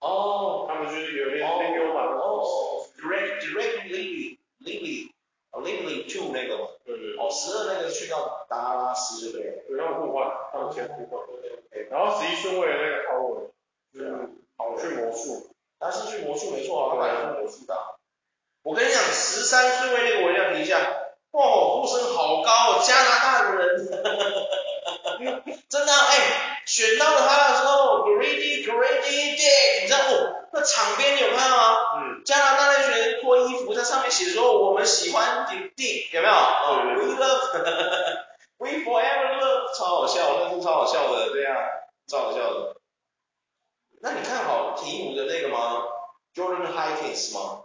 [0.00, 0.66] 哦。
[0.68, 2.02] 他们就是有点那个嘛。
[2.16, 2.84] 哦。
[2.98, 5.10] Direct Direct Lively Lively
[5.52, 6.68] 哦 Lively Two 那个嘛。
[6.84, 7.16] 对对。
[7.16, 9.64] 哦，十二那个去到达拉斯对不对？
[9.68, 11.24] 对，他们互换，他们签互换。
[11.90, 13.50] 然后十一顺位的那个 Howard，
[13.94, 15.50] 嗯，跑去魔术。
[15.80, 17.74] 他是去魔术没错啊，他本来是魔术的。
[18.62, 20.78] 我跟你讲，十三顺位那个我一定要提一下。
[21.32, 23.86] 哇，呼声好高，加拿大的人，
[25.68, 31.76] 真的，哎、欸，选到了他的时候，Grady Grady Dick，你知道哦，那场边你有看到吗？
[31.96, 32.22] 嗯。
[32.24, 36.32] 加拿大那群人脱衣服，在上面写说我们喜欢 Dick，有没有？
[36.32, 41.68] 哦、嗯、，We love，We forever love，超好笑，那是超好笑的，对啊，
[42.06, 42.76] 超好笑的。
[44.00, 45.82] 那你看好鹈鹕的那个吗
[46.34, 47.64] ？Jordan Hawkins 吗？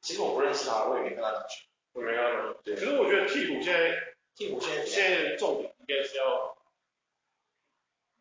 [0.00, 1.48] 其实我不认识他，我也没跟他打球。
[1.92, 2.52] 我没看到。
[2.62, 2.76] 对。
[2.76, 3.90] 可是我觉得鹈鹕现在，
[4.36, 6.56] 鹈鹕现在现在重点应该是要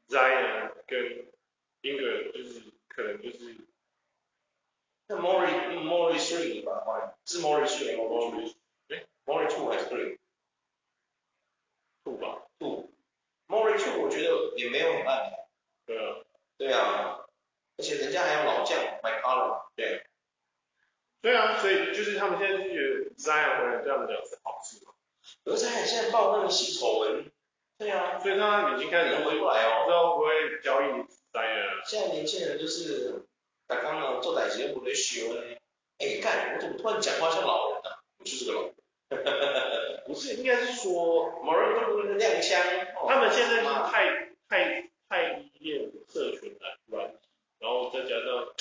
[0.10, 1.28] Zion 跟
[1.84, 3.56] Ingram 就是可能就是。
[5.08, 8.56] 那 Murray Murray three 吧，是 Murray three 吗？Murray，
[8.90, 12.90] 哎，Murray two 还是 three？two 吧，two。
[13.48, 15.32] Murray two 我觉得也没有很烂。
[15.86, 16.16] 对啊。
[16.58, 17.20] 对啊。
[17.78, 20.08] 而且人家还有老将 McCollum，对。
[21.22, 24.94] 对啊，所以就是他们现在就觉得 Zion 回来对他们讲是好事嘛。
[25.44, 27.32] 而且现在报那个性丑闻。
[27.78, 28.18] 对啊。
[28.20, 29.84] 所以他已经开始回过来哦。
[29.86, 30.86] 不知道会不会交易
[31.32, 31.84] Zion。
[31.86, 33.22] 现在年轻人就是。
[33.68, 35.42] 刚刚呢，做代志不得学呢。
[35.98, 37.98] 哎，干，我怎么突然讲话像老人啊？
[38.20, 38.76] 我就是个老人。
[40.06, 42.62] 不是，应该是说某人就不能亮枪。
[43.08, 47.18] 他们现在是太太太依恋社群了，软体，
[47.58, 48.54] 然后再加上，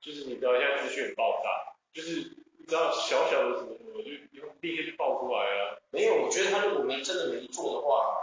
[0.00, 4.10] 就是你知道现在资讯爆炸，就是你知道小小的什么什么就
[4.60, 5.80] 立刻就爆出来了。
[5.90, 8.18] 没有，我觉得他如果没真的没做的话。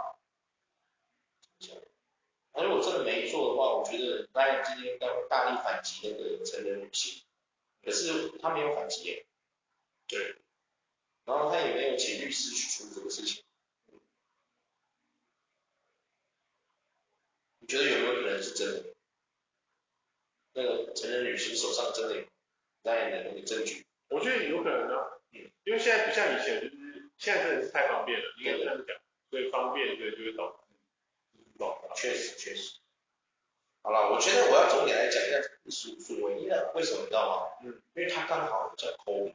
[2.52, 7.22] 他如果真的没做的话，我觉得当然今天应该会大力反击那个成人女性，
[7.84, 9.26] 可是他没有反击耶，
[10.08, 10.36] 对，
[11.26, 13.44] 然后他也没有请律师去处理这个事情，
[17.58, 18.94] 你觉得有没有可能是真的？
[20.52, 22.26] 那个成人女性手上真的有
[22.82, 23.86] 当然的那个证据？
[24.08, 28.96] 我觉得有可能啊，嗯，因为现在不像以前，就是现在真的是太方便了，应该这样讲，
[29.30, 30.60] 所以方便对就会导致。
[31.94, 32.79] 确实确实，
[33.82, 37.48] 好了，我觉得我要重点来讲一下第十五数位，因为为什么你知道吗？
[37.64, 39.32] 嗯，因为他刚好叫 Kobe。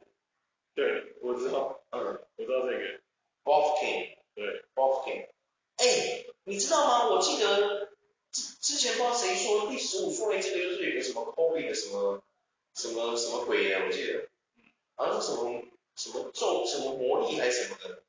[0.74, 3.00] 对，我知道，嗯，我知道这个。
[3.44, 4.16] Both King。
[4.34, 5.28] 对，Both King。
[5.76, 7.08] 哎，你知道吗？
[7.10, 7.88] 我记得
[8.30, 12.22] 之之前不知道谁说第十五顺位这个就是有个什么 o b e 的什么
[12.74, 14.28] 什么什么鬼啊，我记得，
[14.94, 15.62] 好像是什么
[15.96, 18.02] 什么咒什么魔力还是什么的，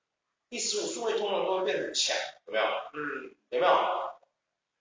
[0.50, 2.66] 第十五顺位通常都会变得很强，有没有？
[2.94, 4.07] 嗯，有没有？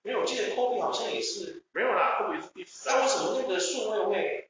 [0.07, 2.95] 因为我记得 Kobe 好像也是没有啦，Kobe 是第十三。
[2.95, 4.49] 那为什么那个顺位会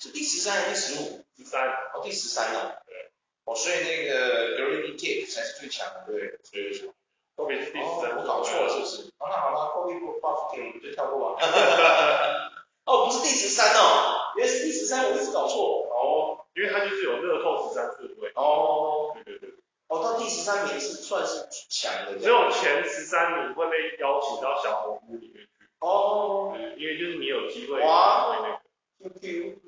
[0.00, 1.24] 是第十三还是第十五？
[1.38, 1.68] 十三。
[1.94, 2.72] 哦，第十三呢？
[2.88, 3.12] 对。
[3.44, 6.40] 哦，所以那个 Gary Dick 才是最强的，对。
[6.42, 6.92] 所以说
[7.36, 8.18] ，Kobe 是第十三。
[8.18, 9.12] 哦，我搞错了是不是？
[9.16, 11.38] 好那好了，Kobe 不 Buff 我们就跳过吧。
[12.84, 15.86] 哦，不是第十三哦，原来是第十三，我一直搞错。
[15.88, 16.42] 哦。
[16.56, 18.32] 因为他就是有乐透十三顺位。
[18.34, 19.14] 哦。
[19.14, 19.50] 对对对。
[19.88, 22.18] 哦，到第十三名是算是强的。
[22.18, 25.68] 只有前十三名会被邀请到小红屋里面去。
[25.80, 26.54] 哦。
[26.56, 27.80] 对，因为就是你有机会。
[27.80, 28.60] 哇。
[28.98, 29.58] Q Q。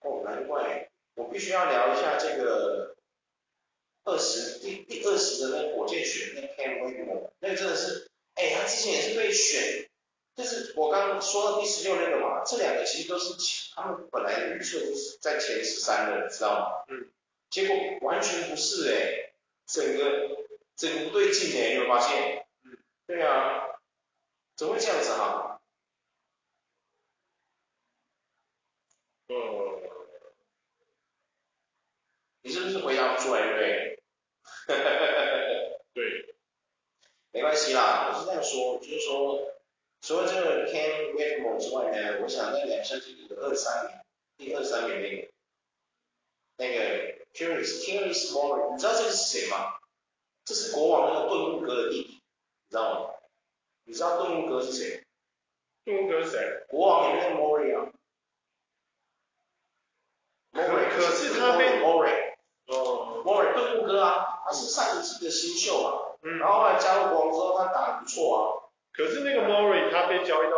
[0.00, 0.88] 哦，难怪。
[1.14, 2.94] 我必须要聊一下这个
[4.04, 9.90] 二十第第二十的那个火箭选那 Cam Whitmore，那个真的是，哎，他之前也是被选，
[10.36, 13.34] 就是我刚刚说到第十六那个嘛，这两个其实都是
[13.74, 16.84] 他们本来预测就是在前十三的，你知道吗？
[16.94, 17.10] 嗯。
[17.50, 19.32] 结果完全不是哎，
[19.66, 22.46] 整个整个不对劲哎，你有没有发现？
[22.62, 23.80] 嗯，对啊，
[24.54, 25.60] 怎么会这样子哈？
[29.28, 29.34] 嗯，
[32.42, 34.02] 你是不是回答不出来，对不对？
[35.94, 36.34] 对，
[37.32, 39.54] 没关系啦，我是这样说，就是说，
[40.02, 43.94] 除了这个 Can Whitmore 之外呢，我想再聊一下这个二三名，
[44.36, 45.28] 第二三名那个，
[46.56, 47.17] 那个。
[47.34, 49.74] Tyrese Tyrese Moore，你知道这个是谁吗？
[50.44, 53.10] 这是国王那个顿悟哥的弟弟，你知道吗？
[53.84, 55.04] 你知道顿悟哥是谁？
[55.84, 56.64] 顿悟哥是谁？
[56.68, 57.92] 国王里面的 Moore 啊。
[60.52, 62.34] Moore 可是他被 Moore
[62.66, 68.40] 哦，Moore 顿悟哥啊，他是上一季的新秀啊，嗯，然后后来加入国王之后，他打得不错啊。
[68.92, 70.56] 可是那个 Moore 他被交易到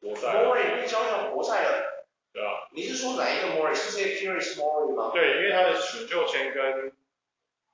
[0.00, 0.28] 活塞。
[0.28, 1.91] Moore 被交易到国赛了。
[2.32, 3.74] 对啊，你是说哪一个 Murray？
[3.74, 5.10] 是这个 Tyrese Murray 吗？
[5.12, 6.90] 对，因为他的选秀签跟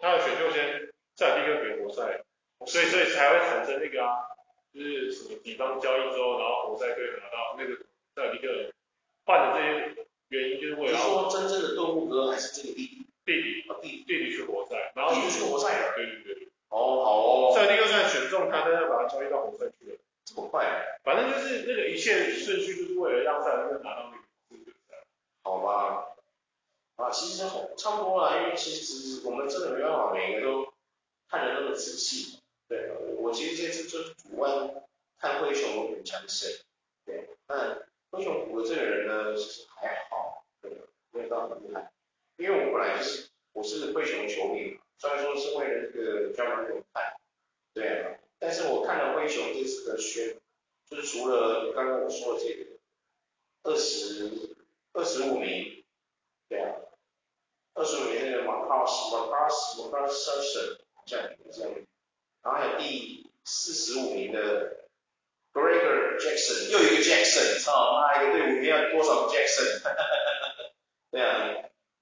[0.00, 2.22] 他的选秀签在第一个美国赛，
[2.66, 4.18] 所以所以才会产生那个啊，
[4.74, 7.84] 就是什么地方交易之后，然后活塞队拿到那个
[8.16, 8.72] 在立刻
[9.24, 10.92] 换的这些原因，就是为了。
[10.92, 13.06] 你说真正的顿悟哥还是这个弟弟？
[13.24, 15.94] 弟弟啊，弟弟弟去活塞，然后弟弟去活塞了。
[15.94, 16.48] 对对对。
[16.70, 17.52] 哦，好哦。
[17.54, 19.98] 在立刻赛选中他，但是把他交易到活塞去了。
[20.24, 20.98] 这么快？
[21.04, 24.18] 反正就是那个一切顺序，就是为了让赛尔特拿到那个。
[25.44, 26.08] 好吧，
[26.96, 27.44] 啊，其实
[27.78, 30.74] 差不多了，因为其实我们真的没办法每个都
[31.28, 32.40] 看得那么仔细。
[32.68, 34.70] 对，我其实这次就是主观
[35.18, 36.60] 看灰熊很强势，
[37.06, 37.78] 对，那
[38.10, 40.72] 灰熊补的这个人呢，其实还好，对，
[41.12, 41.90] 没有到很厉害。
[42.36, 47.14] 因为我本来就是我是灰熊球迷，虽然说是为了这个专门给我看，
[47.72, 50.36] 对啊，但是我看了灰熊这次的选，
[50.90, 52.66] 就是除了刚刚我说的这个
[53.62, 54.56] 二十。
[54.94, 55.84] 二十五名，
[56.48, 56.74] 对啊，
[57.74, 61.70] 二十五名那个马卡斯、马卡斯、马卡斯、Sasson 这样这样，
[62.42, 64.88] 然后还有第四十五名的
[65.52, 69.82] Gregor Jackson 又一个 Jackson，操，妈一个队伍里面要多少个 Jackson？
[71.12, 71.54] 对啊，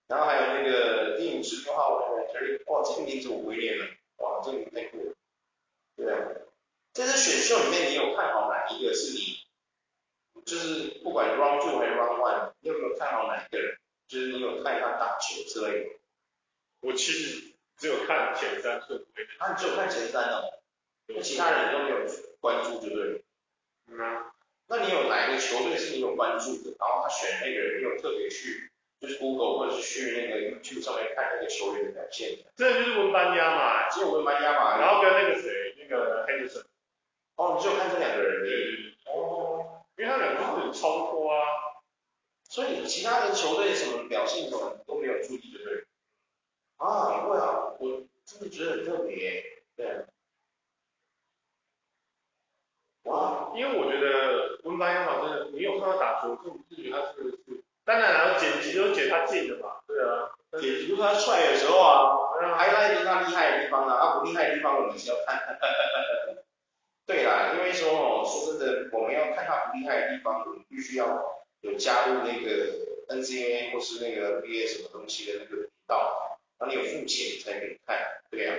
[0.06, 3.84] 然后还有那个第五十六号的 Terry，哇，这个名字我不会念了，
[4.18, 5.12] 哇，这个名字太酷了。
[5.96, 6.16] 对啊，
[6.94, 9.44] 在这选秀里面，你有看好哪一个是你？
[10.44, 13.76] 就是不管 Round Two 还是 Round One，你有没有看好哪一个人？
[14.06, 15.90] 就是你有看他打球之类的？
[16.80, 19.24] 我其实只有看前三顺位。
[19.38, 20.44] 啊，你只有看前三哦？
[21.08, 22.06] 那其他人都没有
[22.38, 23.24] 关注，对不对？
[23.88, 24.32] 嗯啊。
[24.68, 26.76] 那你有哪一个球队是你有关注的？
[26.78, 28.70] 然后他选那个人，你有特别去
[29.00, 32.38] 就是 Google 或者是去那个 YouTube 上面看那个球员的表现？
[32.54, 36.64] 这就是文班亚嘛，只有文班亚嘛，然后跟那个谁，那个 Henderson。
[37.36, 38.96] 哦，你只有看这两个人而已。
[39.06, 39.84] 哦。
[39.96, 41.42] 因为他两个就是超脱啊。
[42.48, 45.84] 所以其他的球队什么表现什么都没有注意，对不对？
[46.76, 49.44] 啊，不会啊，我真的觉得很特别耶，
[49.76, 50.04] 对。
[53.02, 57.38] 哇，因为我觉得文班亚马真的，你有看他打球，就自觉他是，
[57.86, 60.28] 当然然后剪辑都剪他进的嘛，对啊，
[60.60, 62.18] 剪辑就是他帅的时候啊，
[62.58, 65.40] 还有一个他厉害的地方啊，他不厉害的地方我们是要看。
[67.06, 68.58] 对啦，因为说哦，说真
[68.90, 72.74] 的，我们要看他不厉害的地方，我们必须要有加入那个
[73.08, 77.96] N C A 或是那个 B A 什么东西的那个频道，然后你有付钱才可以看，
[78.28, 78.56] 对啊。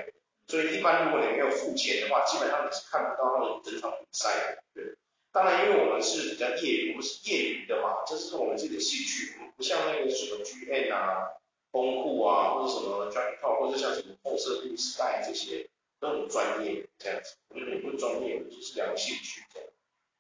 [0.48, 4.64] 所以一般如果你没有付钱的话，基本上你是看不到他们整场比赛的。
[4.74, 4.96] 对，
[5.38, 11.30] 当然因为我们是比较业余，我们是业余的嘛，这是我们自己的兴趣，我们不像那个什么 GM 啊、
[11.70, 15.70] 公库啊，或者什么 Drag Talk，或者像什么后色布时代这些
[16.00, 19.70] 都很专业这样子，我们也不专业，就是聊兴趣这样。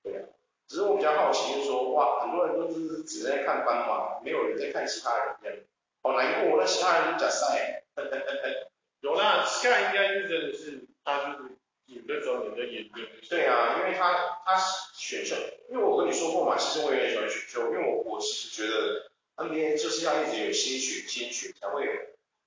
[0.03, 0.29] 对啊，
[0.67, 5.57] 只是我比较好奇，就是说哇，很多人都是只在看斑马，没有人在看其他人这样，
[6.03, 7.83] 好难过，那其他人都假赛。
[9.01, 11.56] 有啦，Sky 应该是真的是他就是
[11.87, 13.01] 有的专门在研究。
[13.29, 14.57] 对啊，因为他他
[14.93, 15.35] 选秀，
[15.69, 21.91] 因为我跟你说过嘛，其实我也喜欢选秀，因为我我其实觉得 NBA 就是要一直有新血新血才会有，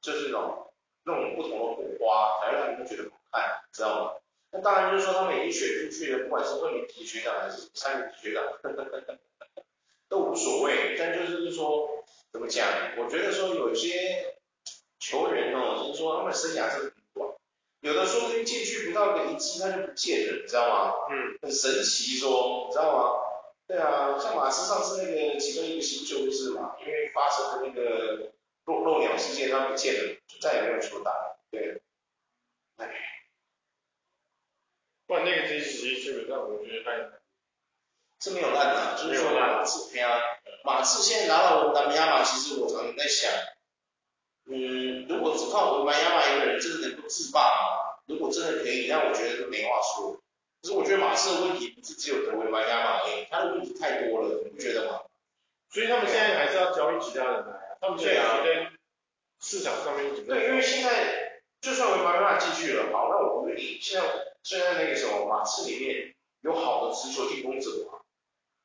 [0.01, 0.73] 就是那种
[1.05, 4.13] 那种不同的火花，才让他们觉得好看，知道吗？
[4.53, 8.45] 那当然就是说他们已经选出去的，不管是二年级学长还是三年级学长，
[10.09, 10.97] 都无所谓。
[10.99, 12.67] 但就是说怎么讲，
[12.99, 14.37] 我觉得说有些。
[15.03, 16.90] 球员哦，就是说他们生涯是，
[18.93, 20.95] 到个一季他就不见了，你知道吗？
[21.11, 23.21] 嗯，很神奇说，你知道吗？
[23.67, 28.33] 对啊，像马刺上次那个其中一个新秀就是嘛，因为发生的那个
[28.67, 31.39] 漏漏鸟事件，他不见了，就再也没有出打了。
[31.51, 31.81] 对，
[32.77, 32.91] 哎，
[35.07, 36.91] 不然那个真实基本上我觉得他
[38.21, 40.19] 是没有烂的，就是说马刺，对啊，
[40.65, 43.31] 马刺现在拿到文班亚马，其实我常常在想。
[44.47, 47.90] 嗯，如果只靠文班亚马一个人，真的能够自霸吗？
[48.11, 50.19] 如果真的可以，那我觉得是没话说。
[50.61, 55.01] 可是我觉得马刺的问题不是只有德文班亚马，哎，他的问题太多了，你不觉得吗？
[55.71, 57.79] 所以他们现在还是要交易其他人来啊。
[57.81, 58.71] 他们现在在
[59.41, 64.07] 市场上面对，因为现在就算文班亚马进去了，好，那我问你，现在
[64.43, 68.01] 现在那个什么马刺里面有好的持球进攻者吗？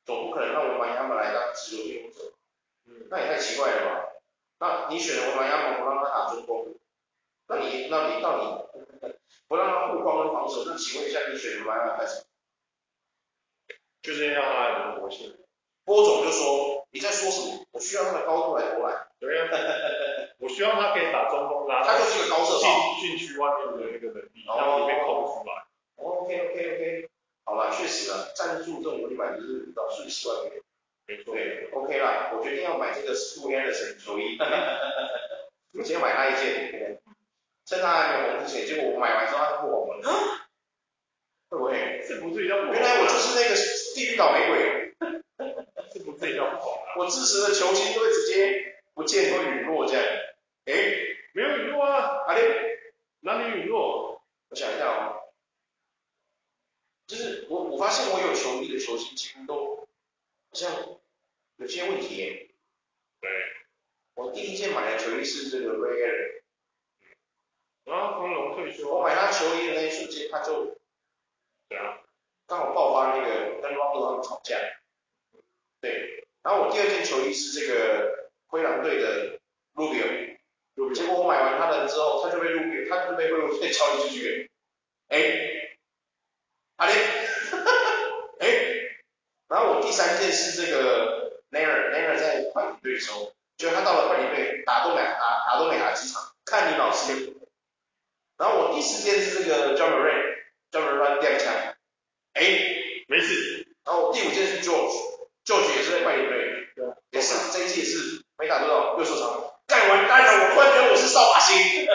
[0.04, 2.32] 总不可能让文班亚马来当持球进攻者，
[2.86, 4.08] 嗯，那也太奇怪了吧？
[4.58, 6.74] 那你选的文班亚马不让他打中锋，
[7.48, 8.66] 那你那你到底
[9.48, 12.24] 不让他护框跟防守，那请问一下你选文班亚马干什么？
[14.02, 15.36] 就是要他的灵活性。
[15.84, 17.66] 波总就说你在说什么？
[17.70, 19.06] 我需要他的高度来投篮。
[19.18, 19.48] 对呀，
[20.38, 21.82] 我希望他可以把中锋拉。
[21.82, 22.96] 他就是一个高射炮。
[23.00, 25.64] 进进去外面的那个能力，然后里面空出来。
[25.96, 27.08] 哦、OK OK OK，
[27.44, 30.62] 好了，确实啊，赞助这种东西买就是到瞬息万变。
[31.24, 34.36] 对，OK 啦，我决定要买这个 Scoot Henderson 球衣，
[35.72, 37.00] 我今天买他一件，
[37.66, 40.02] 趁他还没红之前，结果我买完之后他不红了，
[41.50, 42.02] 会不会？
[42.06, 42.72] 是不是要不红？
[42.72, 43.54] 原来我就是那个
[43.94, 44.94] 地狱倒霉鬼，
[45.92, 46.72] 是不是要不红？
[46.96, 50.04] 我支持的球星都会直接不见会陨落这样，
[50.64, 50.72] 哎，
[51.32, 52.42] 没有陨落啊，哪里？
[53.20, 54.22] 哪里陨落？
[54.48, 55.22] 我想一下哦，
[57.06, 59.76] 就是我我发现我有球衣的球星几乎都。
[60.48, 60.72] 好像
[61.56, 62.48] 有些问题耶。
[63.20, 63.30] 对。
[64.14, 66.42] 我第一件买的球衣是这个 Ray Allen。
[67.86, 68.92] 然后丰龙退休。
[68.92, 70.76] 我买他球衣的那一瞬间，他就。
[71.68, 72.00] 对啊。
[72.46, 74.56] 刚好爆发那个跟 Rondo 他们吵架。
[75.80, 76.26] 对。
[76.42, 79.38] 然后我第二件球衣是这个灰狼队的
[79.74, 80.36] Rubio。
[80.74, 80.94] Rubio。
[80.94, 84.50] 结果我买完他的之后，他就被 Rubio，他就被灰狼队交易出去。
[85.08, 85.78] 哎。
[86.76, 86.92] 阿力。
[89.48, 97.32] 然后我第三件是这个 Nair，Nair 在快艇队的时候，就他到了快艇队打都没打打都没打几场，看你老师。
[98.38, 101.52] 然后我第四件是这个 Ja Morant，Ja Morant 第二枪，
[102.34, 102.42] 哎，
[103.08, 103.66] 没事。
[103.84, 111.56] 然后第五件是 George，George 也是在快艇队，对，也是这一季也是没打多少，又受伤，干完单了，我突然觉得我是扫把星，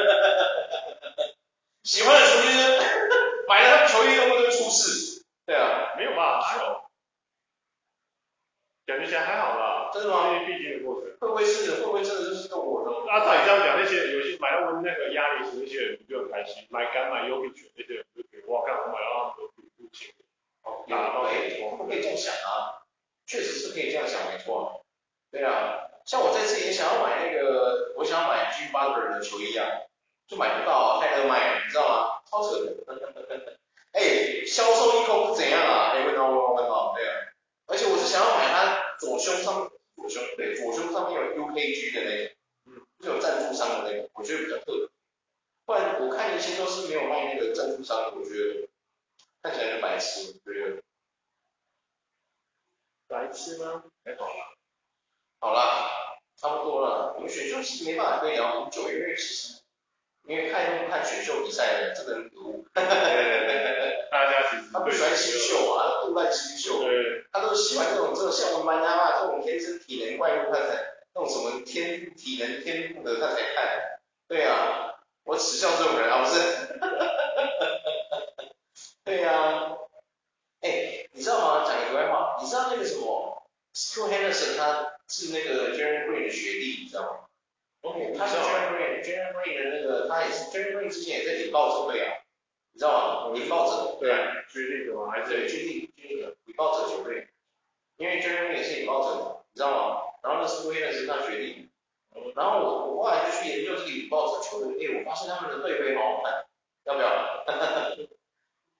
[1.83, 2.79] 喜欢的球员
[3.47, 6.89] 买了他们球衣都不会出事，对啊，没有吧，还好，
[8.85, 10.31] 感觉起来还好吧，真的吗？
[10.31, 12.91] 因为毕竟的过程，会不会是会不会真的就是跟我的？
[13.11, 20.13] 啊，照你这样讲，那些有些买到温那个压力，那些人就很开心，买敢买优品那些人就觉得哇，看我买到他们都不不行，
[20.63, 22.83] 哦，也可以，不可以这样想啊，
[23.27, 24.85] 确实是可以这样想，没错，
[25.31, 29.67] 对啊，像我这次也想要买那个，我想要买 Jimmy Butler 的球衣啊，
[30.27, 32.21] 就买不到，太热卖，你知道吗？
[32.29, 32.73] 超扯的，
[33.91, 35.91] 哎，销售一空是怎样啊？
[35.93, 37.11] 哎，问到问到问到，对啊，
[37.67, 39.70] 而且我是想要买它左胸上面，
[40.01, 42.35] 左胸对，左胸上面有 UKG 的那种，
[42.65, 44.89] 嗯，就有赞助商的那种，我觉得比较特别，
[45.65, 48.67] 不然我看一些都是没有卖那个赞助商的，我觉得
[49.43, 50.83] 看起来就白痴，对不对？
[53.07, 53.83] 白痴吗？
[54.05, 54.55] 还好啦，
[55.39, 57.13] 好啦，差不多了。
[57.15, 59.61] 我们选秀其实没办法可以聊很久，因为其实
[60.25, 62.65] 因为看都看选秀比赛的，这个人可恶。
[64.11, 66.81] 大家其实他不喜欢新秀啊，他杜烂新秀。
[66.83, 67.23] 对。
[67.31, 70.83] 他都喜欢这种这种像我们班亚马这种天生体能怪物，他才
[71.15, 74.01] 那种什么天体能天赋的他才看。
[74.27, 76.41] 对啊，我耻笑这种人啊，不是。
[79.05, 79.77] 对呀、啊。
[80.59, 81.63] 哎，你知道吗？
[81.65, 83.41] 讲个题外话，你知道那个什么
[83.73, 87.09] ，Scoot Henderson 他是那个 Jerry Green 的学弟，你知道吗？
[87.81, 92.13] 哦，他是 Jerry Green，Jerry Green 的那个，他也是 Jerry Green 之前也在领报者队啊，
[92.73, 93.33] 你知道吗？
[93.33, 94.09] 领报者，对，
[94.49, 95.11] 决定的吗？
[95.11, 97.27] 还是对，决定决定的领报者球队，
[97.97, 100.01] 因为 Jalen Green 也是引爆者的，你知道吗？
[100.23, 101.69] 然后那 Scoot Henderson 他学弟，
[102.35, 106.45] 然后我我后来就去研究这个引爆者球队，哎，我发现他们的队徽好好看，
[106.85, 107.09] 要不要？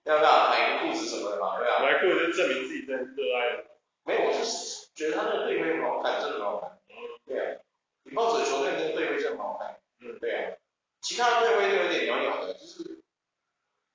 [0.04, 1.60] 要不要买个裤子什么的嘛？
[1.60, 1.80] 对吧？
[1.80, 3.64] 买裤子就证明自己真的热爱。
[4.04, 6.72] 没有，我就是觉得他那个队徽很好看，真的很好看。
[6.90, 6.96] 嗯，
[7.28, 7.62] 对啊，
[8.06, 9.78] 引爆者球队那个队徽真的很好看。
[10.00, 10.58] 嗯，对啊，
[11.02, 13.01] 其他的队徽都有点鸟鸟的，就是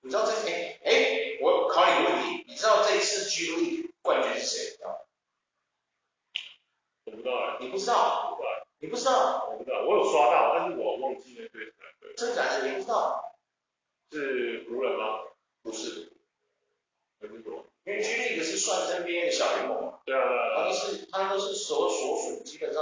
[0.06, 4.78] 你知道这次哎哎，我考你个问题，你知道这一次 G League 冠军是谁？
[4.84, 4.94] 吗？
[7.06, 7.56] 我不知道哎。
[7.58, 8.36] 你不知道？
[8.36, 8.66] 不知道。
[8.78, 9.48] 你不知道？
[9.50, 12.14] 我不知道，我有刷到，但是我忘记那队是哪队。
[12.16, 12.68] 真假的？
[12.68, 13.34] 你不知道？
[14.12, 15.24] 是湖人吗？
[15.64, 16.12] 不是，
[17.84, 20.22] 因为 G League 是算 NBA 的小联盟嘛，对啊，
[20.56, 22.80] 它都是它都是所所属，基本上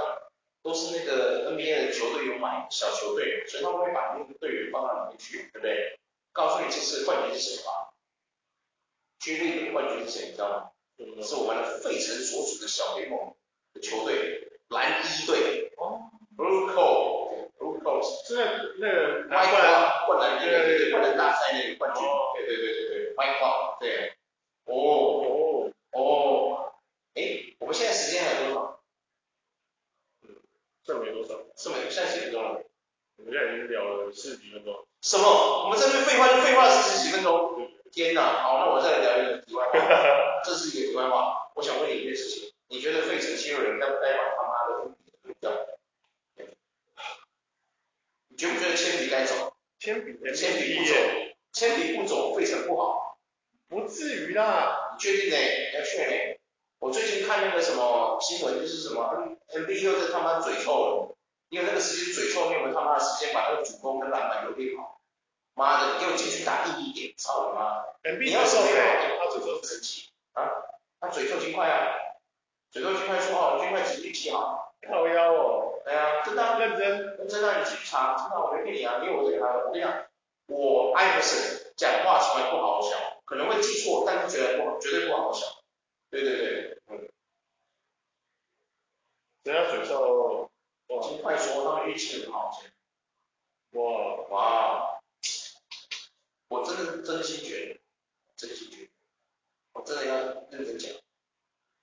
[0.63, 5.99] 都是那个 NBA 的球队有买小球队，所以他们会把那个队员放到里面去，对不对？
[6.35, 7.95] 告诉你这次冠军是谁吧
[9.21, 10.27] ？G League 的冠军是谁？
[10.27, 10.71] 你知道吗？
[10.99, 13.35] 嗯、是我们的费城所属的小联盟
[13.73, 15.73] 的球队蓝衣队。
[15.77, 18.45] 哦，Blue Coat，Blue Coat，是那
[18.79, 22.05] 那个拿冠冠篮那个冠篮大赛那个冠军。
[22.05, 24.19] 哦对对对对，White Cloud 对，
[24.65, 26.75] 哦哦哦，
[27.15, 28.83] 哎，我们现在时间还有多少？
[30.23, 30.37] 嗯，
[30.85, 32.63] 剩没多少，剩没，现在几分钟了？
[33.17, 34.87] 我们现在已经聊了四十几分钟。
[35.05, 35.65] 什么？
[35.65, 37.71] 我们这边废话就废话四十几分钟？
[37.93, 38.43] 天哪！
[38.43, 39.79] 好，那我再来聊一个题外话，
[40.43, 41.51] 这是一个题外话。
[41.55, 45.53] 我想问你一件事情，你觉得费城七六人该不该把他妈的铅笔丢掉？
[48.29, 49.55] 你觉不觉得铅笔该走？
[49.79, 50.95] 铅笔，铅笔不走。
[51.53, 53.19] 铅笔不走，费城不好，
[53.69, 54.95] 不至于啦。
[54.95, 55.37] 你确定呢？
[55.75, 56.39] 要确定。
[56.79, 61.17] 我最近看那个什么新闻，就是什么 N B 又在他妈嘴臭了，
[61.51, 64.94] 因为那个时间嘴臭，你有没有他妈的时间把那个主攻跟篮板都练好？
[65.55, 68.77] 妈的，你给我进去打硬一点，操你妈你要是没有，
[69.19, 70.51] 他嘴臭神奇啊？
[71.01, 71.95] 他嘴臭金块啊？
[72.71, 74.75] 嘴臭金块说好，金块只是运气好。
[74.87, 75.81] 靠腰哦。
[75.85, 76.59] 对啊，真的啊。
[76.59, 77.17] 认真。
[77.17, 80.07] 认真啊，你继续查，真的我没骗你啊，因为我这个我跟你讲。
[80.47, 82.95] 我艾弗森讲话从来不好好笑，
[83.25, 85.47] 可能会记错，但是绝对不好，绝对不好好笑。
[86.11, 87.09] 对对对，嗯。
[89.45, 90.51] 人家嘴臭，
[91.03, 92.61] 金块说他们运气很好，
[93.73, 93.81] 哇
[94.29, 94.94] 哇，
[96.49, 97.81] 我真的真心觉得，
[98.37, 98.91] 真心觉得，
[99.73, 100.17] 我真的要
[100.51, 100.93] 认真讲。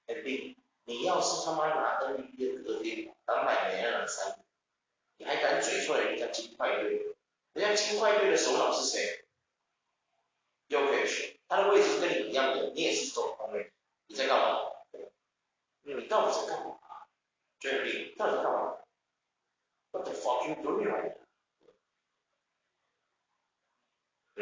[0.07, 4.39] 肯定，你要是他妈拿 NBA 得点，当买人家三，
[5.17, 7.15] 你还敢嘴出来人家金块队？
[7.53, 9.25] 人家金块队的首脑是谁
[10.69, 13.71] ？Jokic，他的位置跟你一样的，你也是中锋位，
[14.07, 14.71] 你在干嘛？
[15.83, 16.79] 你到底在干嘛
[17.59, 18.77] ？Jokic，你到底在干嘛
[19.91, 21.20] ？What the fuck you doing？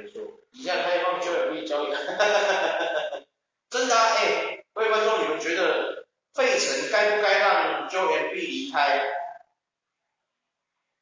[0.02, 0.22] 没错。
[0.52, 1.92] 以下开放 Jokic 交易，
[3.70, 9.02] 真的啊，哎，各位观众，你们觉得费城该不该让 Jokic 离开？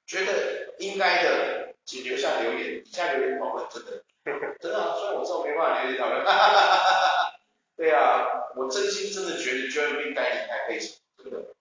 [0.06, 1.68] 觉得应该的。
[1.88, 4.04] 请留下留言，底下留言讨论，真的，
[4.60, 7.40] 真的啊，虽然我知道没办法留言讨论，哈哈哈哈哈哈，
[7.78, 8.28] 对啊，
[8.58, 11.56] 我真心真的觉得 Joel Embiid 该离开费城，真的，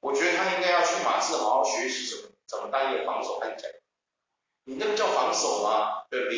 [0.00, 3.70] 我觉得他应该要去马刺好好学习怎么怎么当一个防守悍将。
[4.64, 6.04] 你那个叫防守吗？
[6.08, 6.30] 对不？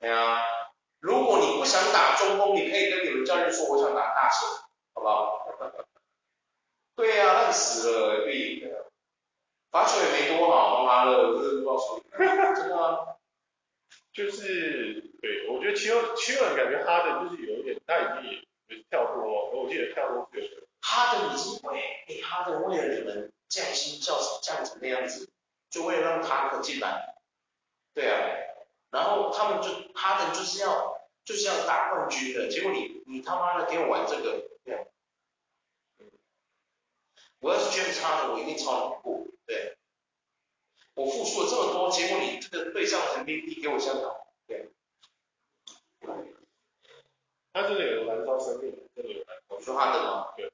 [0.00, 0.42] 对啊，
[1.00, 4.46] 如果你不想打中锋，你可以跟你们教练说，我想打大前，
[4.92, 5.48] 好不好？
[6.94, 8.70] 对呀、啊，烂死了，对，
[9.70, 13.16] 罚球也没多好，妈的，我真的不知道说，真的吗？
[14.12, 18.30] 就是，对，我觉得七六七六人感觉哈登就是有一点，他已经
[18.68, 20.62] 也跳脱，我记得跳脱这个。
[20.80, 25.28] 哈登已经为，哎，哈登为了你们降薪降降成那样子，
[25.70, 27.16] 就为了让塔克进来，
[27.94, 28.16] 对啊，
[28.92, 34.84] 然后他们就哈登就是要就是要打冠军的，结果你你他妈的给我玩这个，对啊。
[37.40, 39.26] 我要是觉得差的，我一定超难过。
[39.46, 39.76] 对，
[40.94, 44.70] 我付出了这么多，结果你这个对上 MVP 给我这样搞，对。
[47.52, 49.54] 他真的有燃烧生命，真的有燃烧。
[49.54, 50.32] 我说他的吗？
[50.38, 50.50] 对。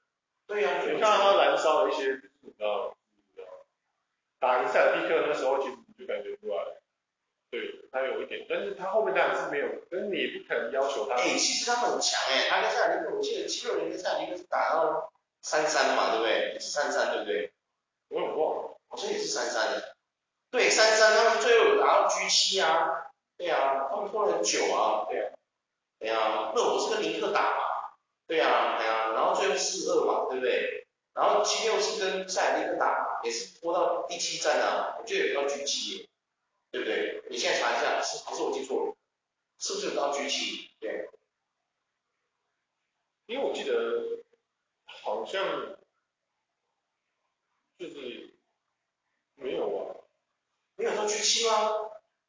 [0.48, 3.46] 对呀、啊，你看到他燃烧了一些，你知道，你知道，
[4.40, 6.64] 打赢塞尔蒂克那时候，其实你就感觉出来，
[7.53, 11.14] 对，他有一点，但是他后面当然是没有，但是你也不可能要求他。
[11.14, 15.12] 哎，其实他很强哎，他跟塞尔蒂克，我记得七六人跟塞尔蒂克是打到。
[15.42, 16.53] 三三嘛，对不对？
[16.53, 17.51] 也是三三，对不对？
[18.11, 19.96] 我也忘了，好像也是三三的。
[20.51, 23.11] 对，三三，他们最后有拿到 G 七啊。
[23.38, 25.07] 对啊，他们拖了很久啊。
[25.09, 25.32] 对啊，
[25.98, 27.64] 对啊，那我是跟尼克打嘛。
[28.26, 28.38] 对
[29.12, 30.86] 然后最后四二嘛，对不对？
[31.14, 36.08] 然后七六是跟塞尔蒂克打，也是拖到第七战啊，我记得有到 G 七，
[36.70, 37.22] 对不对？
[37.30, 38.96] 你现在查一下，是还是我记错了？
[39.58, 40.70] 是不是有到 G 七？
[40.80, 41.08] 对。
[43.26, 44.18] 因为我记得。
[45.02, 45.78] 好像
[47.78, 48.34] 就是
[49.36, 49.96] 没有啊，
[50.74, 51.70] 没有到 G 七吗？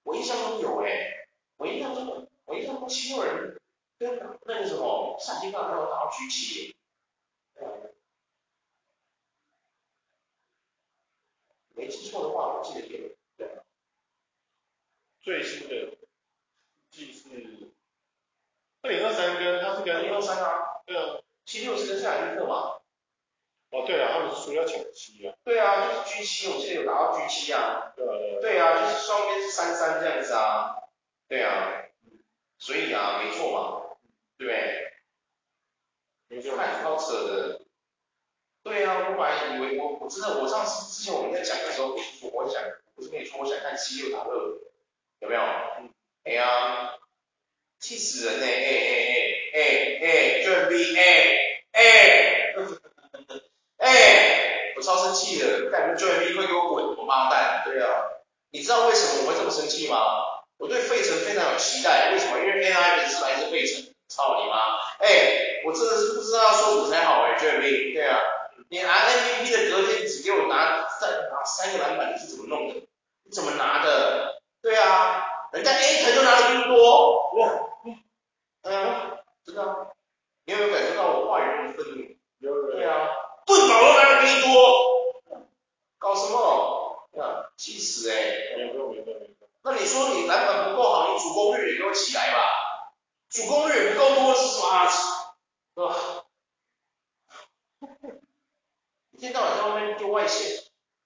[0.04, 1.28] 我印象中有哎、欸，
[1.58, 3.60] 我印象中我印象中七六人
[4.02, 6.74] 跟那个什么赛金刚还有打到 G7，
[11.76, 13.10] 没记错的话，我记得有。
[13.38, 13.62] 对。
[15.22, 15.98] 最新的
[16.90, 17.30] 记是
[18.82, 21.22] 二零二三跟他是跟二零二三啊，对啊。
[21.46, 22.82] 七六是跟塞尔蒂克嘛？
[23.70, 25.36] 哦，对啊，他们是输要抢七啊。
[25.44, 27.94] 对啊，就是 G 七，我记得有拿到 G 七啊。
[27.96, 30.78] 对啊，对啊，就是双边是三三这样子啊。
[31.28, 31.84] 对啊，
[32.58, 33.81] 所以啊，没错嘛，
[34.42, 34.92] 对不对？
[36.30, 36.58] 没错。
[36.58, 37.62] 太超扯的。
[38.64, 41.96] 对啊，我本来以为我我真的我上次之前我们在讲的时候，
[42.34, 42.62] 我想
[42.96, 44.58] 不是跟你说我想看七六打二，
[45.20, 45.42] 有没有？
[45.80, 45.94] 嗯。
[46.24, 46.94] 哎呀，
[47.80, 48.46] 气死人呢！
[48.46, 48.62] 哎哎
[49.54, 49.60] 哎
[50.02, 51.38] 哎哎，准备哎。
[51.72, 52.54] 哎，
[53.78, 57.64] 哎，我超生气的，感觉 Joel Embiid 快给我滚，我妈蛋！
[57.66, 57.90] 对啊，
[58.52, 59.98] 你知道为什么我会这么生气吗？
[60.58, 62.38] 我对费城非常有期待，为什么？
[62.40, 64.76] 因为 NIL 是来自费城，操你妈！
[65.00, 68.20] 哎，我真的是不知道要说什么才好哎，Joel Embiid，对啊，
[68.70, 72.76] 你拿 MVP 的隔天只给我拿三拿三个篮板，你是怎么弄的？
[73.24, 74.42] 你怎么拿的？
[74.62, 77.50] 对啊，人家 A 城就拿的比你多，哇，
[78.64, 79.88] 嗯，真的。
[80.46, 82.04] 你有没有感受到我话语中的愤怒？
[82.40, 82.72] 有。
[82.72, 83.08] 对啊，
[83.46, 85.14] 顿宝都拿的比你多，
[85.98, 87.08] 搞什么？
[87.18, 88.56] 啊，气死哎、欸！
[88.58, 89.48] 没错没错没错。
[89.64, 92.40] 那你说你篮板不够好，你主攻率也给我起来吧？
[93.32, 94.90] 主攻率也不够多是什么啊？
[95.74, 95.96] 是吧？
[99.12, 100.64] 一天到晚在外面丢外线，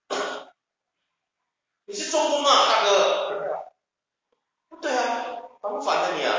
[1.86, 3.62] 你是中锋啊，大哥？
[4.82, 6.34] 对啊，烦不烦的你啊？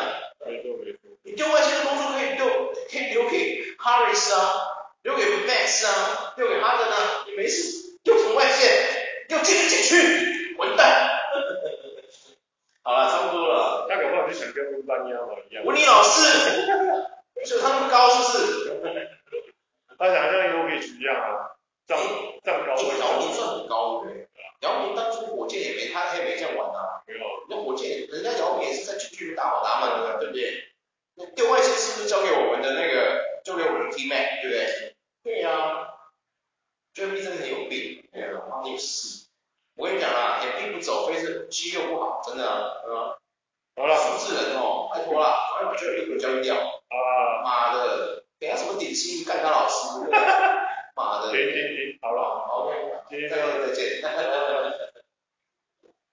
[1.22, 2.46] 你丢外线的工作可以丢，
[2.90, 11.10] 可以留给 Harris 啊，留给 Max 啊，留给哈登啊，你没事丢什么外线，又进来进去，混蛋！
[12.86, 13.86] 好了，差不多了。
[13.88, 15.64] 那搞不好就想跟温班尼亚马一样。
[15.64, 16.62] 文尼老师，
[17.44, 19.10] 就他那么高是不是？
[19.98, 21.50] 他想像 Jokic 一样啊，
[21.88, 22.04] 这样
[22.44, 22.76] 这样高。
[22.76, 24.12] 姚明算很高的。
[24.60, 27.02] 姚明当初火箭也没他，他也没这样玩啊。
[27.08, 27.26] 没有。
[27.50, 30.62] 那火箭，人家姚明也是在禁区里打好打满的，对不对？
[31.34, 34.94] 丢外线是不是交给我们的那个，交给我们的 T-Mac，对不对？
[35.24, 35.88] 对呀、啊。
[36.94, 39.25] Joel Embiid 真的很有病，哎呀，妈有事。
[39.76, 43.14] 我跟你讲啦，眼病不走，非是肌肉不好，真的啊，嗯。
[43.76, 43.94] 好了。
[43.94, 46.56] 复制人哦，拜托了，快把 Joel Embiid 给交易掉。
[46.56, 47.42] 啊。
[47.44, 50.08] 妈的，等下什么点心干他老师？
[50.96, 51.30] 妈的。
[51.30, 52.74] 停停停，好了，好，OK，
[53.10, 54.02] 今天再见再见。